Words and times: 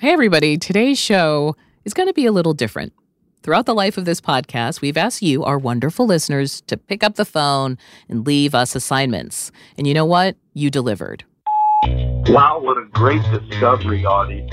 Hey, 0.00 0.12
everybody. 0.12 0.56
Today's 0.56 0.96
show 0.96 1.56
is 1.84 1.92
going 1.92 2.06
to 2.06 2.14
be 2.14 2.24
a 2.24 2.30
little 2.30 2.54
different. 2.54 2.92
Throughout 3.42 3.66
the 3.66 3.74
life 3.74 3.98
of 3.98 4.04
this 4.04 4.20
podcast, 4.20 4.80
we've 4.80 4.96
asked 4.96 5.22
you, 5.22 5.42
our 5.42 5.58
wonderful 5.58 6.06
listeners, 6.06 6.60
to 6.68 6.76
pick 6.76 7.02
up 7.02 7.16
the 7.16 7.24
phone 7.24 7.76
and 8.08 8.24
leave 8.24 8.54
us 8.54 8.76
assignments. 8.76 9.50
And 9.76 9.88
you 9.88 9.94
know 9.94 10.04
what? 10.04 10.36
You 10.54 10.70
delivered. 10.70 11.24
Wow, 12.28 12.60
what 12.60 12.78
a 12.78 12.84
great 12.92 13.22
discovery, 13.32 14.06
Audie. 14.06 14.48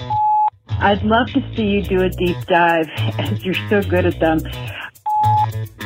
I'd 0.79 1.03
love 1.03 1.27
to 1.33 1.55
see 1.55 1.67
you 1.67 1.83
do 1.83 2.01
a 2.01 2.09
deep 2.09 2.37
dive, 2.47 2.89
as 3.19 3.45
you're 3.45 3.53
so 3.69 3.83
good 3.83 4.07
at 4.07 4.19
them. 4.19 4.39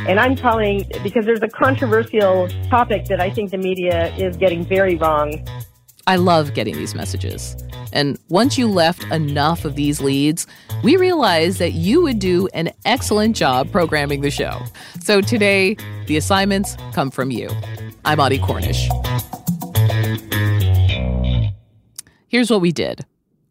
And 0.08 0.22
I'm 0.22 0.38
calling 0.38 0.90
because 1.04 1.26
there's 1.26 1.44
a 1.44 1.50
controversial 1.50 2.48
topic 2.70 3.08
that 3.08 3.20
I 3.20 3.30
think 3.30 3.52
the 3.52 3.58
media 3.58 4.16
is 4.16 4.38
getting 4.38 4.64
very 4.64 4.96
wrong. 4.96 5.46
I 6.10 6.16
love 6.16 6.56
getting 6.56 6.76
these 6.76 6.96
messages. 6.96 7.56
And 7.94 8.18
once 8.30 8.58
you 8.58 8.68
left 8.68 9.04
enough 9.12 9.64
of 9.64 9.76
these 9.76 10.02
leads, 10.02 10.48
we 10.82 10.98
realized 10.98 11.60
that 11.60 11.74
you 11.74 12.02
would 12.02 12.18
do 12.18 12.48
an 12.56 12.72
excellent 12.84 13.36
job 13.36 13.72
programming 13.72 14.22
the 14.22 14.32
show. 14.32 14.60
So 15.04 15.22
today, 15.22 15.78
the 16.08 16.18
assignments 16.18 16.76
come 16.94 17.12
from 17.12 17.30
you. 17.30 17.48
I'm 18.06 18.20
Audie 18.20 18.40
Cornish. 18.40 18.90
Here's 22.28 22.50
what 22.50 22.62
we 22.62 22.72
did 22.72 23.06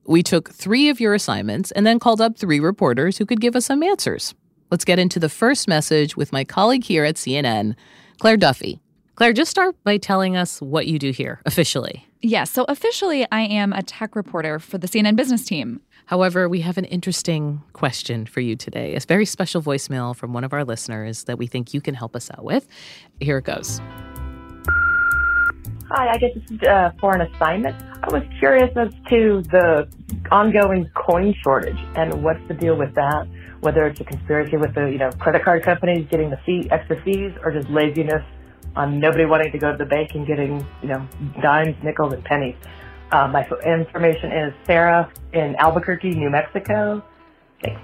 we 0.05 0.25
took 0.25 0.51
three 0.51 0.89
of 0.89 0.99
your 0.99 1.15
assignments 1.15 1.71
and 1.71 1.87
then 1.87 2.01
called 2.01 2.21
up 2.21 2.37
three 2.37 2.59
reporters 2.59 3.19
who 3.19 3.27
could 3.27 3.41
give 3.41 3.55
us 3.55 3.67
some 3.67 3.85
answers. 3.85 4.35
Let's 4.73 4.85
get 4.85 4.99
into 4.99 5.21
the 5.21 5.29
first 5.29 5.69
message 5.69 6.17
with 6.17 6.33
my 6.33 6.43
colleague 6.43 6.83
here 6.83 7.05
at 7.05 7.15
CNN, 7.15 7.77
Clare 8.19 8.37
Duffy. 8.37 8.81
Clare, 9.19 9.33
just 9.33 9.51
start 9.51 9.75
by 9.83 9.97
telling 9.97 10.37
us 10.37 10.63
what 10.63 10.87
you 10.87 10.97
do 10.97 11.11
here 11.11 11.41
officially. 11.45 12.07
Yes, 12.23 12.53
so 12.53 12.65
officially, 12.69 13.27
I 13.33 13.41
am 13.41 13.73
a 13.73 13.83
tech 13.83 14.15
reporter 14.15 14.61
for 14.61 14.79
the 14.79 14.87
CNN 14.87 15.17
business 15.17 15.45
team. 15.45 15.81
However, 16.07 16.49
we 16.49 16.61
have 16.61 16.79
an 16.79 16.85
interesting 16.85 17.61
question 17.73 18.27
for 18.27 18.39
you 18.39 18.55
today, 18.55 18.95
a 18.95 19.01
very 19.01 19.25
special 19.25 19.61
voicemail 19.61 20.15
from 20.15 20.33
one 20.33 20.45
of 20.45 20.53
our 20.53 20.65
listeners 20.65 21.25
that 21.25 21.37
we 21.37 21.49
think 21.49 21.75
you 21.75 21.81
can 21.81 21.95
help 21.97 22.15
us 22.15 22.31
out 22.31 22.45
with. 22.45 22.69
Here 23.19 23.39
it 23.39 23.45
goes. 23.45 23.81
Hi, 25.91 26.11
I 26.13 26.19
guess 26.19 26.35
this 26.35 26.51
is 26.53 26.63
uh, 26.63 26.93
for 27.01 27.13
an 27.13 27.23
assignment. 27.23 27.75
I 28.05 28.13
was 28.13 28.23
curious 28.39 28.71
as 28.77 28.93
to 29.11 29.43
the 29.51 29.89
ongoing 30.31 30.89
coin 30.95 31.35
shortage 31.43 31.81
and 31.97 32.23
what's 32.23 32.47
the 32.47 32.55
deal 32.55 32.79
with 32.79 32.95
that. 32.95 33.27
Whether 33.63 33.85
it's 33.89 33.99
a 33.99 34.05
conspiracy 34.05 34.57
with 34.57 34.77
the 34.77 34.87
you 34.87 34.99
know 34.99 35.11
credit 35.19 35.43
card 35.43 35.65
companies 35.65 36.07
getting 36.09 36.31
the 36.31 36.39
fee 36.47 36.69
extra 36.71 37.03
fees, 37.03 37.33
or 37.43 37.51
just 37.51 37.69
laziness 37.69 38.23
on 38.77 39.01
nobody 39.01 39.25
wanting 39.25 39.53
to 39.53 39.59
go 39.59 39.73
to 39.73 39.79
the 39.79 39.87
bank 39.87 40.15
and 40.15 40.27
getting 40.27 40.65
you 40.83 40.89
know 40.89 41.07
dimes, 41.41 41.77
nickels, 41.83 42.13
and 42.13 42.25
pennies. 42.25 42.57
Uh, 43.11 43.27
my 43.29 43.47
information 43.65 44.33
is 44.33 44.55
Sarah 44.67 45.11
in 45.33 45.57
Albuquerque, 45.57 46.15
New 46.15 46.31
Mexico. 46.31 47.03
Thanks. 47.63 47.81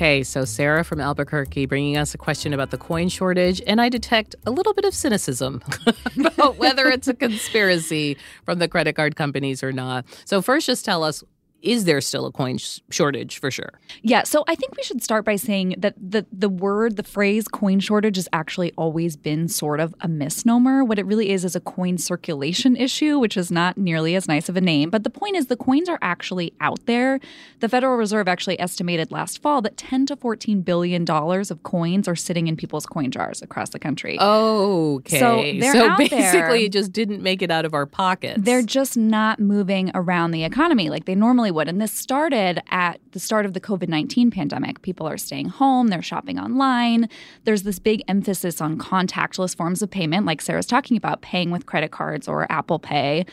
Okay, 0.00 0.22
so 0.22 0.46
Sarah 0.46 0.82
from 0.82 0.98
Albuquerque 0.98 1.66
bringing 1.66 1.98
us 1.98 2.14
a 2.14 2.18
question 2.18 2.54
about 2.54 2.70
the 2.70 2.78
coin 2.78 3.10
shortage, 3.10 3.60
and 3.66 3.82
I 3.82 3.90
detect 3.90 4.34
a 4.46 4.50
little 4.50 4.72
bit 4.72 4.86
of 4.86 4.94
cynicism 4.94 5.60
about 6.18 6.56
whether 6.56 6.86
it's 6.88 7.06
a 7.06 7.12
conspiracy 7.12 8.16
from 8.46 8.60
the 8.60 8.68
credit 8.68 8.94
card 8.94 9.14
companies 9.14 9.62
or 9.62 9.72
not. 9.72 10.06
So, 10.24 10.40
first, 10.40 10.66
just 10.66 10.86
tell 10.86 11.04
us 11.04 11.22
is 11.62 11.84
there 11.84 12.00
still 12.00 12.26
a 12.26 12.32
coin 12.32 12.58
sh- 12.58 12.80
shortage 12.90 13.38
for 13.38 13.50
sure? 13.50 13.80
Yeah, 14.02 14.22
so 14.24 14.44
I 14.48 14.54
think 14.54 14.76
we 14.76 14.82
should 14.82 15.02
start 15.02 15.24
by 15.24 15.36
saying 15.36 15.76
that 15.78 15.94
the 15.98 16.26
the 16.32 16.48
word, 16.48 16.96
the 16.96 17.02
phrase 17.02 17.48
coin 17.48 17.80
shortage 17.80 18.16
has 18.16 18.28
actually 18.32 18.72
always 18.76 19.16
been 19.16 19.48
sort 19.48 19.80
of 19.80 19.94
a 20.00 20.08
misnomer. 20.08 20.84
What 20.84 20.98
it 20.98 21.06
really 21.06 21.30
is 21.30 21.44
is 21.44 21.54
a 21.54 21.60
coin 21.60 21.98
circulation 21.98 22.76
issue, 22.76 23.18
which 23.18 23.36
is 23.36 23.50
not 23.50 23.76
nearly 23.76 24.14
as 24.14 24.28
nice 24.28 24.48
of 24.48 24.56
a 24.56 24.60
name. 24.60 24.90
But 24.90 25.04
the 25.04 25.10
point 25.10 25.36
is 25.36 25.46
the 25.46 25.56
coins 25.56 25.88
are 25.88 25.98
actually 26.02 26.52
out 26.60 26.84
there. 26.86 27.20
The 27.60 27.68
Federal 27.68 27.96
Reserve 27.96 28.28
actually 28.28 28.58
estimated 28.60 29.10
last 29.10 29.42
fall 29.42 29.62
that 29.62 29.76
10 29.76 30.06
to 30.06 30.16
14 30.16 30.62
billion 30.62 31.04
dollars 31.04 31.50
of 31.50 31.62
coins 31.62 32.08
are 32.08 32.16
sitting 32.16 32.46
in 32.46 32.56
people's 32.56 32.86
coin 32.86 33.10
jars 33.10 33.42
across 33.42 33.70
the 33.70 33.78
country. 33.78 34.18
Okay. 34.20 35.18
So, 35.18 35.72
so 35.72 35.96
basically 35.96 36.18
there. 36.20 36.54
it 36.56 36.72
just 36.72 36.92
didn't 36.92 37.22
make 37.22 37.42
it 37.42 37.50
out 37.50 37.64
of 37.64 37.74
our 37.74 37.86
pockets. 37.86 38.40
They're 38.42 38.62
just 38.62 38.96
not 38.96 39.40
moving 39.40 39.90
around 39.94 40.30
the 40.30 40.44
economy 40.44 40.90
like 40.90 41.04
they 41.04 41.14
normally 41.14 41.49
would. 41.50 41.68
And 41.68 41.80
this 41.80 41.92
started 41.92 42.62
at 42.70 43.00
the 43.12 43.20
start 43.20 43.46
of 43.46 43.54
the 43.54 43.60
COVID 43.60 43.88
19 43.88 44.30
pandemic. 44.30 44.82
People 44.82 45.06
are 45.06 45.18
staying 45.18 45.48
home, 45.48 45.88
they're 45.88 46.02
shopping 46.02 46.38
online. 46.38 47.08
There's 47.44 47.62
this 47.62 47.78
big 47.78 48.02
emphasis 48.08 48.60
on 48.60 48.78
contactless 48.78 49.56
forms 49.56 49.82
of 49.82 49.90
payment, 49.90 50.26
like 50.26 50.40
Sarah's 50.40 50.66
talking 50.66 50.96
about, 50.96 51.22
paying 51.22 51.50
with 51.50 51.66
credit 51.66 51.90
cards 51.90 52.28
or 52.28 52.50
Apple 52.50 52.78
Pay. 52.78 53.26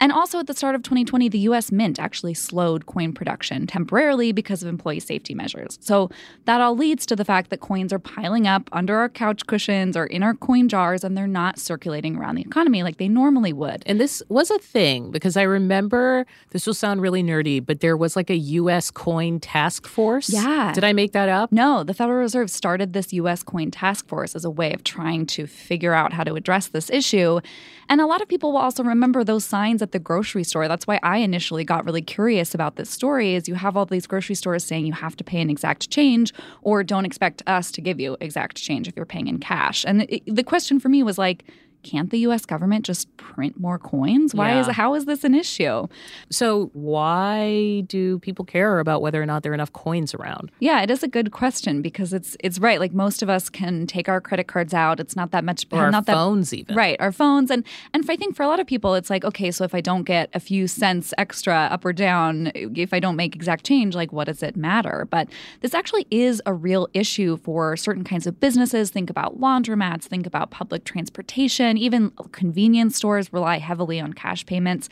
And 0.00 0.10
also 0.10 0.40
at 0.40 0.48
the 0.48 0.54
start 0.54 0.74
of 0.74 0.82
2020, 0.82 1.28
the 1.28 1.38
US 1.40 1.70
Mint 1.70 2.00
actually 2.00 2.34
slowed 2.34 2.86
coin 2.86 3.12
production 3.12 3.66
temporarily 3.66 4.32
because 4.32 4.62
of 4.62 4.68
employee 4.68 5.00
safety 5.00 5.34
measures. 5.34 5.78
So 5.80 6.10
that 6.44 6.60
all 6.60 6.76
leads 6.76 7.06
to 7.06 7.16
the 7.16 7.24
fact 7.24 7.50
that 7.50 7.60
coins 7.60 7.92
are 7.92 7.98
piling 7.98 8.46
up 8.46 8.68
under 8.72 8.96
our 8.96 9.08
couch 9.08 9.46
cushions 9.46 9.96
or 9.96 10.06
in 10.06 10.22
our 10.22 10.34
coin 10.34 10.68
jars 10.68 11.04
and 11.04 11.16
they're 11.16 11.26
not 11.26 11.58
circulating 11.58 12.16
around 12.16 12.34
the 12.34 12.42
economy 12.42 12.82
like 12.82 12.96
they 12.96 13.08
normally 13.08 13.52
would. 13.52 13.82
And 13.86 14.00
this 14.00 14.22
was 14.28 14.50
a 14.50 14.58
thing 14.58 15.10
because 15.10 15.36
I 15.36 15.42
remember 15.42 16.26
this 16.50 16.66
will 16.66 16.74
sound 16.74 17.00
really 17.00 17.22
nerdy, 17.22 17.61
but 17.66 17.80
there 17.80 17.96
was 17.96 18.16
like 18.16 18.30
a 18.30 18.36
US 18.36 18.90
coin 18.90 19.40
task 19.40 19.86
force. 19.86 20.28
Yeah. 20.28 20.72
Did 20.74 20.84
I 20.84 20.92
make 20.92 21.12
that 21.12 21.28
up? 21.28 21.52
No, 21.52 21.84
the 21.84 21.94
Federal 21.94 22.18
Reserve 22.18 22.50
started 22.50 22.92
this 22.92 23.12
US 23.12 23.42
coin 23.42 23.70
task 23.70 24.08
force 24.08 24.34
as 24.34 24.44
a 24.44 24.50
way 24.50 24.72
of 24.72 24.84
trying 24.84 25.26
to 25.26 25.46
figure 25.46 25.94
out 25.94 26.12
how 26.12 26.24
to 26.24 26.34
address 26.34 26.68
this 26.68 26.90
issue. 26.90 27.40
And 27.88 28.00
a 28.00 28.06
lot 28.06 28.22
of 28.22 28.28
people 28.28 28.52
will 28.52 28.58
also 28.58 28.82
remember 28.82 29.24
those 29.24 29.44
signs 29.44 29.82
at 29.82 29.92
the 29.92 29.98
grocery 29.98 30.44
store. 30.44 30.68
That's 30.68 30.86
why 30.86 30.98
I 31.02 31.18
initially 31.18 31.64
got 31.64 31.84
really 31.84 32.02
curious 32.02 32.54
about 32.54 32.76
this 32.76 32.90
story 32.90 33.34
is 33.34 33.48
you 33.48 33.54
have 33.54 33.76
all 33.76 33.86
these 33.86 34.06
grocery 34.06 34.34
stores 34.34 34.64
saying 34.64 34.86
you 34.86 34.92
have 34.92 35.16
to 35.16 35.24
pay 35.24 35.40
an 35.40 35.50
exact 35.50 35.90
change 35.90 36.32
or 36.62 36.82
don't 36.82 37.04
expect 37.04 37.42
us 37.46 37.70
to 37.72 37.80
give 37.80 38.00
you 38.00 38.16
exact 38.20 38.56
change 38.56 38.88
if 38.88 38.96
you're 38.96 39.04
paying 39.04 39.26
in 39.26 39.38
cash. 39.38 39.84
And 39.86 40.02
it, 40.08 40.22
the 40.26 40.44
question 40.44 40.80
for 40.80 40.88
me 40.88 41.02
was 41.02 41.18
like, 41.18 41.44
can't 41.82 42.10
the 42.10 42.18
US 42.20 42.44
government 42.46 42.84
just 42.84 43.14
print 43.16 43.58
more 43.58 43.78
coins? 43.78 44.34
Why 44.34 44.52
Yeah. 44.52 44.60
is 44.60 44.66
how 44.68 44.94
is 44.94 45.04
this 45.04 45.24
an 45.24 45.34
issue? 45.34 45.86
So 46.30 46.70
why 46.72 47.82
do 47.86 48.18
people 48.20 48.44
care 48.44 48.78
about 48.78 49.02
whether 49.02 49.20
or 49.22 49.26
not 49.26 49.42
there 49.42 49.52
are 49.52 49.54
enough 49.54 49.72
coins 49.72 50.14
around? 50.14 50.50
Yeah, 50.60 50.82
it 50.82 50.90
is 50.90 51.02
a 51.02 51.08
good 51.08 51.32
question 51.32 51.82
because 51.82 52.12
it's 52.12 52.36
it's 52.40 52.58
right. 52.58 52.78
Like 52.80 52.92
most 52.94 53.22
of 53.22 53.28
us 53.28 53.48
can 53.48 53.86
take 53.86 54.08
our 54.08 54.20
credit 54.20 54.46
cards 54.46 54.72
out. 54.74 55.00
It's 55.00 55.16
not 55.16 55.30
that 55.32 55.44
much 55.44 55.66
Or 55.72 55.80
our 55.80 55.90
not 55.90 56.06
that 56.06 56.14
phones 56.14 56.54
even. 56.54 56.76
Right, 56.76 56.96
our 57.00 57.12
phones 57.12 57.50
and 57.50 57.64
and 57.92 58.04
I 58.08 58.16
think 58.16 58.36
for 58.36 58.42
a 58.42 58.48
lot 58.48 58.60
of 58.60 58.66
people 58.66 58.94
it's 58.94 59.10
like 59.10 59.24
okay, 59.24 59.50
so 59.50 59.64
if 59.64 59.74
I 59.74 59.80
don't 59.80 60.04
get 60.04 60.30
a 60.34 60.40
few 60.40 60.66
cents 60.66 61.12
extra 61.18 61.68
up 61.70 61.84
or 61.84 61.92
down, 61.92 62.50
if 62.54 62.92
I 62.94 63.00
don't 63.00 63.16
make 63.16 63.34
exact 63.34 63.64
change, 63.66 63.94
like 63.94 64.12
what 64.12 64.24
does 64.26 64.42
it 64.42 64.56
matter? 64.56 65.06
But 65.10 65.28
this 65.60 65.74
actually 65.74 66.06
is 66.10 66.40
a 66.46 66.54
real 66.54 66.88
issue 66.94 67.36
for 67.38 67.76
certain 67.76 68.04
kinds 68.04 68.26
of 68.26 68.38
businesses. 68.40 68.90
Think 68.90 69.10
about 69.10 69.40
laundromats, 69.40 70.04
think 70.04 70.26
about 70.26 70.50
public 70.50 70.84
transportation, 70.84 71.71
even 71.78 72.10
convenience 72.32 72.96
stores 72.96 73.32
rely 73.32 73.58
heavily 73.58 74.00
on 74.00 74.12
cash 74.12 74.46
payments, 74.46 74.88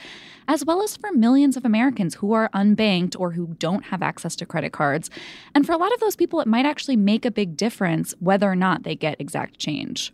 as 0.48 0.64
well 0.64 0.82
as 0.82 0.96
for 0.96 1.12
millions 1.12 1.56
of 1.56 1.64
Americans 1.64 2.14
who 2.16 2.32
are 2.32 2.50
unbanked 2.54 3.18
or 3.18 3.32
who 3.32 3.54
don't 3.58 3.84
have 3.86 4.02
access 4.02 4.34
to 4.36 4.46
credit 4.46 4.72
cards. 4.72 5.10
And 5.54 5.66
for 5.66 5.72
a 5.72 5.78
lot 5.78 5.92
of 5.92 6.00
those 6.00 6.16
people 6.16 6.40
it 6.40 6.48
might 6.48 6.66
actually 6.66 6.96
make 6.96 7.24
a 7.24 7.30
big 7.30 7.56
difference 7.56 8.14
whether 8.20 8.50
or 8.50 8.56
not 8.56 8.82
they 8.82 8.96
get 8.96 9.20
exact 9.20 9.58
change. 9.58 10.12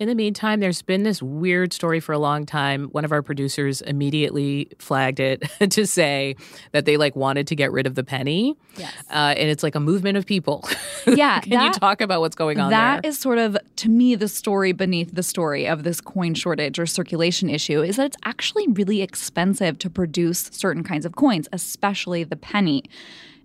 In 0.00 0.08
the 0.08 0.14
meantime, 0.16 0.58
there's 0.58 0.82
been 0.82 1.04
this 1.04 1.22
weird 1.22 1.72
story 1.72 2.00
for 2.00 2.12
a 2.12 2.18
long 2.18 2.46
time. 2.46 2.86
One 2.86 3.04
of 3.04 3.12
our 3.12 3.22
producers 3.22 3.80
immediately 3.80 4.68
flagged 4.80 5.20
it 5.20 5.44
to 5.70 5.86
say 5.86 6.34
that 6.72 6.84
they 6.84 6.96
like 6.96 7.14
wanted 7.14 7.46
to 7.46 7.54
get 7.54 7.70
rid 7.70 7.86
of 7.86 7.94
the 7.94 8.02
penny. 8.02 8.56
Yes. 8.76 8.92
Uh, 9.08 9.34
and 9.36 9.48
it's 9.48 9.62
like 9.62 9.76
a 9.76 9.80
movement 9.80 10.16
of 10.18 10.26
people. 10.26 10.68
Yeah, 11.06 11.40
Can 11.40 11.62
you 11.66 11.70
talk 11.74 12.00
about 12.00 12.20
what's 12.22 12.34
going 12.34 12.58
on 12.58 12.70
That 12.70 13.02
there? 13.02 13.10
is 13.10 13.18
sort 13.18 13.36
of, 13.36 13.58
to 13.76 13.90
me, 13.90 14.14
the 14.14 14.26
story 14.26 14.72
beneath 14.72 15.14
the 15.14 15.22
story 15.22 15.66
of 15.68 15.82
this 15.82 16.00
coin 16.00 16.32
shortage 16.32 16.78
or 16.78 16.86
circulation 16.86 17.50
issue 17.50 17.82
is 17.82 17.96
that 17.96 18.06
it's 18.06 18.16
actually 18.24 18.66
really 18.68 19.02
expensive 19.02 19.78
to 19.80 19.90
produce 19.90 20.48
certain 20.50 20.82
kinds 20.82 21.04
of 21.04 21.14
coins, 21.14 21.46
especially 21.52 22.24
the 22.24 22.36
penny. 22.36 22.84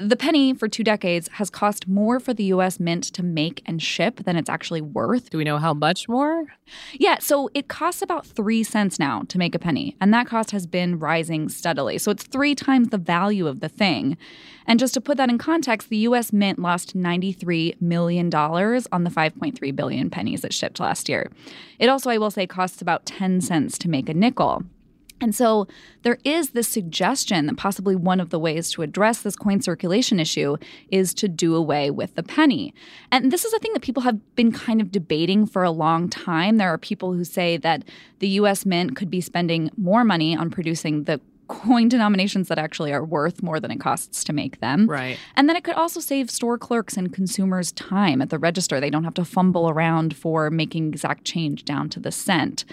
The 0.01 0.16
penny 0.16 0.54
for 0.54 0.69
two 0.69 0.86
decades 0.86 1.28
has 1.34 1.50
cost 1.50 1.86
more 1.86 2.22
for 2.22 2.34
the 2.34 2.46
US 2.46 2.80
Mint 2.80 3.04
to 3.04 3.22
make 3.22 3.62
and 3.66 3.81
ship 3.81 4.24
than 4.24 4.38
it's 4.38 4.50
actually 4.50 4.80
worth. 4.80 5.30
Do 5.30 5.38
we 5.38 5.44
know 5.44 5.57
how 5.57 5.74
much 5.74 6.07
more? 6.07 6.46
Yeah, 6.94 7.18
so 7.19 7.50
it 7.54 7.68
costs 7.68 8.01
about 8.01 8.25
three 8.25 8.63
cents 8.63 8.98
now 8.98 9.24
to 9.28 9.38
make 9.38 9.56
a 9.56 9.60
penny, 9.60 9.98
and 10.00 10.13
that 10.13 10.25
cost 10.25 10.51
has 10.51 10.66
been 10.66 11.00
rising 11.00 11.50
steadily. 11.50 11.98
So 11.98 12.12
it's 12.12 12.24
three 12.24 12.56
times 12.56 12.90
the 12.90 12.98
value 12.98 13.46
of 13.46 13.60
the 13.60 13.68
thing. 13.68 14.16
And 14.66 14.80
just 14.80 14.94
to 14.94 15.01
put 15.01 15.18
that 15.18 15.30
in 15.30 15.38
context, 15.38 15.90
the 15.90 15.98
US 15.98 16.31
Mint 16.31 16.60
lost 16.60 16.95
$93 16.95 17.81
million 17.81 18.34
on 18.34 19.04
the 19.04 19.10
5.3 19.10 19.75
billion 19.75 20.10
pennies 20.10 20.45
it 20.45 20.54
shipped 20.54 20.80
last 20.80 21.10
year. 21.10 21.30
It 21.78 21.90
also, 21.90 22.10
I 22.10 22.19
will 22.19 22.31
say, 22.31 22.48
costs 22.48 22.81
about 22.81 23.06
10 23.06 23.42
cents 23.42 23.78
to 23.80 23.90
make 23.90 24.07
a 24.07 24.13
nickel. 24.13 24.63
And 25.21 25.36
so 25.36 25.68
there 26.04 26.18
is 26.24 26.51
this 26.51 26.68
suggestion 26.68 27.45
that 27.48 27.57
possibly 27.57 27.95
one 27.95 28.19
of 28.19 28.30
the 28.30 28.39
ways 28.39 28.71
to 28.71 28.81
address 28.81 29.21
this 29.21 29.36
coin 29.36 29.62
circulation 29.62 30.19
issue 30.19 30.57
is 30.89 31.13
to 31.16 31.27
do 31.27 31.56
away 31.56 31.92
with 31.92 32.16
the 32.16 32.24
penny. 32.24 32.74
And 33.12 33.31
this 33.31 33.45
is 33.45 33.54
a 33.54 33.60
thing 33.60 33.74
that 33.74 33.81
people 33.81 34.04
have 34.04 34.36
been 34.36 34.51
kind 34.51 34.81
of 34.81 34.92
debating 34.92 35.45
for 35.45 35.63
a 35.63 35.71
long 35.71 36.10
time. 36.10 36.57
There 36.57 36.74
are 36.74 36.77
people 36.77 37.13
who 37.13 37.24
say 37.24 37.57
that 37.57 37.83
the 38.19 38.30
US 38.30 38.66
Mint 38.66 38.95
could 38.95 39.10
be 39.10 39.21
spending 39.21 39.71
more 39.77 40.04
money 40.04 40.36
on 40.36 40.50
producing 40.50 41.04
the 41.04 41.19
coin 41.50 41.89
denominations 41.89 42.48
that 42.48 42.57
actually 42.57 42.94
are 42.94 43.04
worth 43.04 43.44
more 43.44 43.60
than 43.60 43.71
it 43.71 43.80
costs 43.81 44.24
to 44.24 44.31
make 44.31 44.62
them. 44.62 44.88
Right. 44.88 45.18
And 45.36 45.50
then 45.50 45.57
it 45.57 45.66
could 45.66 45.75
also 45.75 46.00
save 46.00 46.31
store 46.31 46.57
clerks 46.57 46.95
and 46.95 47.13
consumers 47.13 47.74
time 47.74 48.21
at 48.21 48.30
the 48.30 48.39
register. 48.39 48.80
They 48.80 48.89
don't 48.89 49.04
have 49.04 49.16
to 49.16 49.25
fumble 49.25 49.69
around 49.69 50.16
for 50.16 50.50
making 50.50 50.88
exact 50.88 51.25
change 51.25 51.66
down 51.66 51.89
to 51.89 52.00
the 52.00 52.12
cent. 52.12 52.63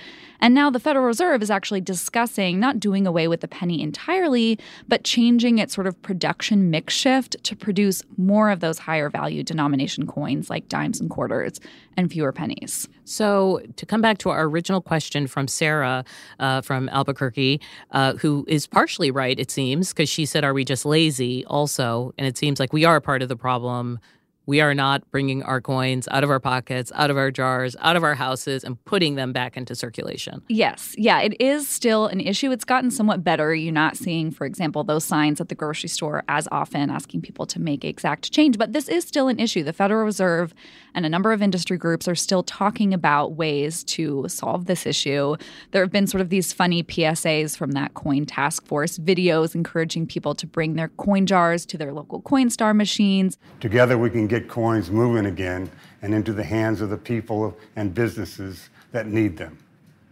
And 0.41 0.55
now 0.55 0.71
the 0.71 0.81
Federal 0.81 1.05
Reserve 1.05 1.43
is 1.43 1.51
actually 1.51 1.81
discussing 1.81 2.61
not 2.61 2.81
doing 2.81 3.07
away 3.07 3.29
with 3.29 3.41
the 3.41 3.49
penny 3.49 3.83
entirely, 3.83 4.59
but 4.89 5.05
changing 5.05 5.59
its 5.59 5.75
sort 5.75 5.87
of 5.87 6.01
production 6.03 6.71
mix 6.71 6.95
shift 6.95 7.43
to 7.45 7.57
produce 7.57 8.03
more 8.17 8.51
of 8.51 8.61
those 8.61 8.79
higher 8.79 9.11
value 9.11 9.43
denomination 9.43 10.07
coins 10.07 10.51
like 10.51 10.69
dimes 10.69 11.01
and 11.01 11.11
quarters 11.11 11.61
and 11.97 12.11
fewer 12.11 12.33
pennies. 12.33 12.89
So, 13.05 13.61
to 13.77 13.87
come 13.87 14.01
back 14.01 14.19
to 14.19 14.31
our 14.31 14.45
original 14.45 14.81
question 14.81 15.27
from 15.27 15.47
Sarah 15.49 16.05
uh, 16.41 16.61
from 16.61 16.89
Albuquerque, 16.89 17.61
uh, 17.93 18.15
who 18.15 18.45
is 18.49 18.67
partially 18.67 19.11
right, 19.11 19.39
it 19.39 19.51
seems, 19.51 19.93
because 19.93 20.09
she 20.09 20.27
said, 20.27 20.45
Are 20.45 20.53
we 20.53 20.65
just 20.65 20.85
lazy? 20.85 21.45
Also, 21.47 22.13
and 22.19 22.27
it 22.27 22.37
seems 22.37 22.59
like 22.59 22.73
we 22.73 22.85
are 22.85 23.01
part 23.01 23.23
of 23.23 23.29
the 23.29 23.37
problem 23.37 24.01
we 24.47 24.61
are 24.61 24.75
not 24.75 25.09
bringing 25.11 25.43
our 25.43 25.61
coins 25.61 26.09
out 26.11 26.25
of 26.25 26.31
our 26.31 26.41
pockets, 26.41 26.93
out 26.95 27.11
of 27.11 27.17
our 27.17 27.31
jars, 27.31 27.77
out 27.81 27.97
of 27.97 28.05
our 28.05 28.15
houses, 28.15 28.65
and 28.65 28.83
putting 28.85 29.17
them 29.17 29.33
back 29.33 29.57
into 29.57 29.75
circulation. 29.75 30.43
Yes. 30.49 30.95
Yeah, 30.97 31.21
it 31.21 31.41
is 31.41 31.69
still 31.69 32.07
an 32.07 32.21
issue. 32.21 32.53
It's 32.53 32.65
gotten 32.65 32.91
somewhat 32.91 33.25
better. 33.25 33.55
You're 33.55 33.73
not 33.73 33.97
seeing, 33.97 34.31
for 34.31 34.47
example, 34.47 34.85
those 34.85 35.05
signs 35.05 35.41
at 35.41 35.49
the 35.49 35.55
grocery 35.55 35.89
store 35.89 36.23
as 36.29 36.49
often 36.53 36.91
asking 36.91 37.23
people 37.23 37.47
to 37.47 37.61
make 37.61 37.85
exact 37.85 38.33
change. 38.33 38.57
But 38.57 38.73
this 38.73 38.89
is 38.89 39.05
still 39.05 39.29
an 39.29 39.41
issue. 39.41 39.65
The 39.65 39.73
Federal 39.73 40.05
Reserve 40.05 40.55
and 40.95 41.05
a 41.05 41.09
number 41.09 41.33
of 41.33 41.43
industry 41.43 41.77
groups 41.77 42.09
are 42.09 42.15
still 42.15 42.43
talking 42.43 42.95
about 42.95 43.35
ways 43.35 43.85
to 43.85 44.27
solve 44.29 44.67
this 44.67 44.87
issue. 44.87 45.37
There 45.73 45.83
have 45.83 45.93
been 45.93 46.07
sort 46.07 46.21
of 46.21 46.31
these 46.31 46.53
funny 46.53 46.83
PSAs 46.83 47.57
from 47.57 47.73
that 47.73 47.95
coin 47.95 48.27
task 48.27 48.65
force, 48.67 48.99
videos 48.99 49.55
encouraging 49.55 50.07
people 50.07 50.35
to 50.37 50.47
bring 50.47 50.75
their 50.75 50.89
coin 50.89 51.27
jars 51.27 51.67
to 51.67 51.79
their 51.79 51.93
local 51.93 52.23
Coinstar 52.23 52.75
machines. 52.75 53.39
Together, 53.61 53.99
we 53.99 54.09
can 54.09 54.27
get 54.27 54.36
get 54.39 54.49
coins 54.49 54.91
moving 54.91 55.27
again 55.27 55.71
and 56.03 56.15
into 56.15 56.33
the 56.33 56.45
hands 56.45 56.81
of 56.81 56.91
the 56.91 56.97
people 56.97 57.57
and 57.77 57.95
businesses 57.95 58.69
that 58.93 59.07
need 59.07 59.37
them. 59.37 59.59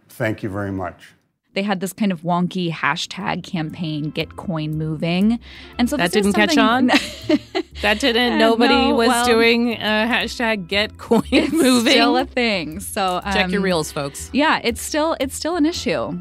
Thank 0.09 0.43
you 0.43 0.49
very 0.49 0.73
much. 0.73 1.13
They 1.55 1.63
had 1.63 1.79
this 1.79 1.93
kind 1.93 2.11
of 2.11 2.23
wonky 2.23 2.71
hashtag 2.71 3.45
campaign, 3.45 4.11
get 4.11 4.37
coin 4.37 4.77
moving. 4.77 5.39
And 5.79 5.89
so 5.89 5.97
that 5.97 6.11
didn't 6.11 6.33
catch 6.33 6.59
on. 6.59 6.87
that 7.83 8.01
didn't. 8.01 8.39
Nobody 8.39 8.75
no, 8.75 8.95
was 8.97 9.09
well, 9.09 9.25
doing 9.25 9.75
a 9.75 10.09
hashtag 10.09 10.67
get 10.67 10.99
coin 10.99 11.23
it's 11.31 11.53
moving. 11.53 11.93
Still 11.93 12.17
a 12.17 12.25
thing. 12.25 12.81
So 12.81 13.21
um, 13.23 13.33
check 13.33 13.51
your 13.51 13.61
um, 13.61 13.65
reels, 13.65 13.93
folks. 13.93 14.31
Yeah, 14.33 14.61
it's 14.65 14.83
still 14.83 15.17
it's 15.21 15.37
still 15.37 15.55
an 15.55 15.65
issue. 15.65 16.19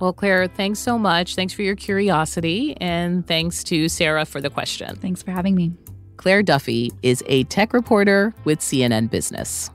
Well, 0.00 0.12
Clare, 0.12 0.48
thanks 0.48 0.80
so 0.80 0.98
much. 0.98 1.34
Thanks 1.34 1.54
for 1.54 1.62
your 1.62 1.76
curiosity. 1.76 2.76
And 2.78 3.26
thanks 3.26 3.64
to 3.64 3.88
Sarah 3.88 4.26
for 4.26 4.40
the 4.40 4.50
question. 4.50 4.96
Thanks 4.96 5.22
for 5.22 5.30
having 5.30 5.54
me. 5.54 5.72
Clare 6.20 6.42
Duffy 6.42 6.92
is 7.02 7.24
a 7.28 7.44
tech 7.44 7.72
reporter 7.72 8.34
with 8.44 8.60
CNN 8.60 9.08
Business. 9.08 9.70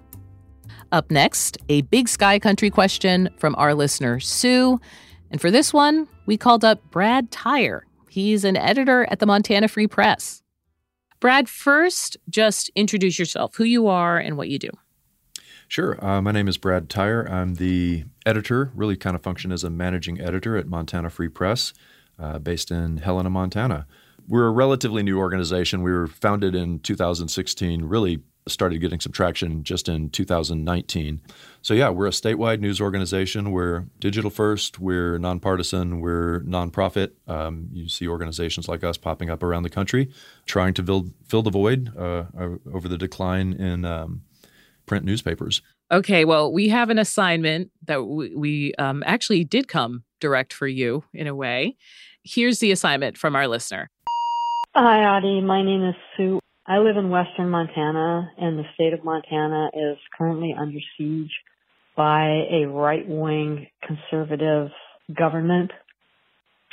Up 0.92 1.10
next, 1.10 1.58
a 1.70 1.82
big 1.82 2.08
sky 2.08 2.38
country 2.38 2.70
question 2.70 3.30
from 3.40 3.56
our 3.56 3.74
listener, 3.74 4.20
Sue. 4.20 4.80
And 5.32 5.42
for 5.42 5.50
this 5.50 5.74
one, 5.74 6.08
we 6.28 6.38
called 6.38 6.64
up 6.64 6.80
Brad 6.92 7.32
Tyer. 7.32 7.82
He's 8.10 8.44
an 8.44 8.58
editor 8.58 9.08
at 9.10 9.18
the 9.18 9.26
Montana 9.26 9.68
Free 9.68 9.88
Press. 9.88 10.44
Brad, 11.20 11.50
first, 11.50 12.16
just 12.30 12.70
introduce 12.76 13.18
yourself, 13.18 13.56
who 13.56 13.64
you 13.64 13.88
are, 13.88 14.20
and 14.20 14.38
what 14.38 14.48
you 14.48 14.60
do. 14.60 14.70
Sure. 15.68 15.98
Uh, 16.06 16.22
my 16.22 16.32
name 16.32 16.48
is 16.48 16.60
Brad 16.60 16.90
Tyer. 16.90 17.28
I'm 17.28 17.56
the 17.56 18.04
editor, 18.24 18.72
really 18.76 18.98
kind 18.98 19.16
of 19.16 19.24
function 19.24 19.52
as 19.52 19.64
a 19.64 19.72
managing 19.72 20.22
editor 20.22 20.58
at 20.58 20.68
Montana 20.68 21.10
Free 21.10 21.28
Press, 21.28 21.74
uh, 22.20 22.38
based 22.38 22.70
in 22.70 22.98
Helena, 22.98 23.32
Montana 23.32 23.88
we're 24.27 24.48
a 24.48 24.51
relatively 24.51 25.04
new 25.04 25.19
organization. 25.19 25.83
We 25.83 25.92
were 25.92 26.07
founded 26.07 26.56
in 26.56 26.80
2016, 26.80 27.86
really 27.86 28.22
started 28.48 28.80
getting 28.80 29.00
some 29.00 29.12
traction 29.12 29.63
just 29.63 29.89
in 29.89 30.10
2019. 30.10 31.22
So, 31.62 31.74
yeah, 31.74 31.89
we're 31.89 32.07
a 32.07 32.12
statewide 32.12 32.60
news 32.60 32.80
organization. 32.80 33.51
We're 33.51 33.86
digital 34.00 34.30
first, 34.30 34.80
we're 34.80 35.18
nonpartisan, 35.18 36.00
we're 36.00 36.42
nonprofit. 36.42 37.12
Um, 37.27 37.69
you 37.74 37.89
see 37.89 38.07
organizations 38.07 38.68
like 38.68 38.83
us 38.83 38.98
popping 38.98 39.31
up 39.31 39.42
around 39.42 39.63
the 39.63 39.69
country 39.69 40.12
trying 40.45 40.75
to 40.75 40.83
fill, 40.83 41.07
fill 41.25 41.42
the 41.42 41.50
void 41.50 41.95
uh 41.98 42.25
over 42.72 42.88
the 42.88 42.98
decline 42.98 43.54
in 43.54 43.83
um, 43.83 44.22
print 44.86 45.06
newspapers. 45.06 45.62
Okay, 45.92 46.25
well, 46.25 46.51
we 46.51 46.69
have 46.69 46.89
an 46.89 47.00
assignment 47.00 47.72
that 47.86 48.04
we, 48.04 48.36
we 48.36 48.74
um, 48.75 49.04
actually 49.06 49.44
did 49.44 49.68
come 49.68 50.04
direct 50.19 50.54
for 50.54 50.68
you 50.68 51.04
in 51.13 51.27
a 51.27 51.36
way. 51.36 51.75
Here's 52.24 52.60
the 52.60 52.72
assignment 52.72 53.18
from 53.18 53.36
our 53.36 53.48
listener. 53.48 53.89
Hi, 54.77 55.06
Audie. 55.06 55.39
My 55.39 55.63
name 55.63 55.86
is 55.86 55.95
Sue. 56.18 56.42
I 56.68 56.80
live 56.80 56.98
in 56.98 57.10
western 57.10 57.48
Montana, 57.48 58.30
and 58.38 58.60
the 58.60 58.66
state 58.74 58.92
of 58.92 59.06
Montana 59.06 59.69
is 59.74 59.98
currently 60.18 60.54
under 60.60 60.80
siege 60.98 61.31
by 61.95 62.44
a 62.51 62.66
right 62.66 63.07
wing 63.07 63.68
conservative 63.88 64.72
government. 65.18 65.72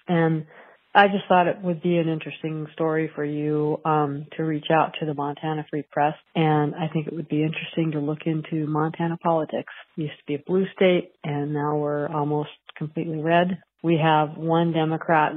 And 0.08 0.46
I 0.92 1.06
just 1.06 1.28
thought 1.28 1.46
it 1.46 1.62
would 1.62 1.80
be 1.80 1.96
an 1.98 2.08
interesting 2.08 2.66
story 2.72 3.08
for 3.14 3.24
you 3.24 3.80
um, 3.84 4.26
to 4.36 4.42
reach 4.42 4.66
out 4.72 4.94
to 4.98 5.06
the 5.06 5.14
Montana 5.14 5.64
Free 5.70 5.84
Press. 5.88 6.14
And 6.34 6.74
I 6.74 6.88
think 6.92 7.06
it 7.06 7.12
would 7.12 7.28
be 7.28 7.44
interesting 7.44 7.92
to 7.92 8.00
look 8.00 8.26
into 8.26 8.66
Montana 8.66 9.16
politics. 9.18 9.72
It 9.96 10.00
used 10.02 10.18
to 10.18 10.24
be 10.26 10.34
a 10.34 10.42
blue 10.44 10.66
state, 10.74 11.12
and 11.22 11.54
now 11.54 11.76
we're 11.76 12.08
almost 12.08 12.50
completely 12.76 13.20
red. 13.22 13.62
We 13.80 13.96
have 14.02 14.36
one 14.36 14.72
Democrat 14.72 15.34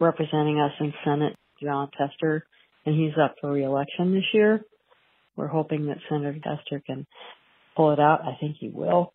representing 0.00 0.58
us 0.58 0.72
in 0.80 0.92
Senate 1.04 1.36
Jon 1.62 1.90
Tester, 1.96 2.46
and 2.86 2.98
he's 2.98 3.16
up 3.22 3.36
for 3.40 3.50
reelection 3.50 4.14
this 4.14 4.24
year. 4.32 4.62
We're 5.36 5.46
hoping 5.46 5.86
that 5.86 5.98
Senator 6.08 6.38
Tester 6.42 6.82
can 6.84 7.06
pull 7.76 7.92
it 7.92 8.00
out. 8.00 8.22
I 8.22 8.36
think 8.40 8.56
he 8.58 8.68
will. 8.68 9.12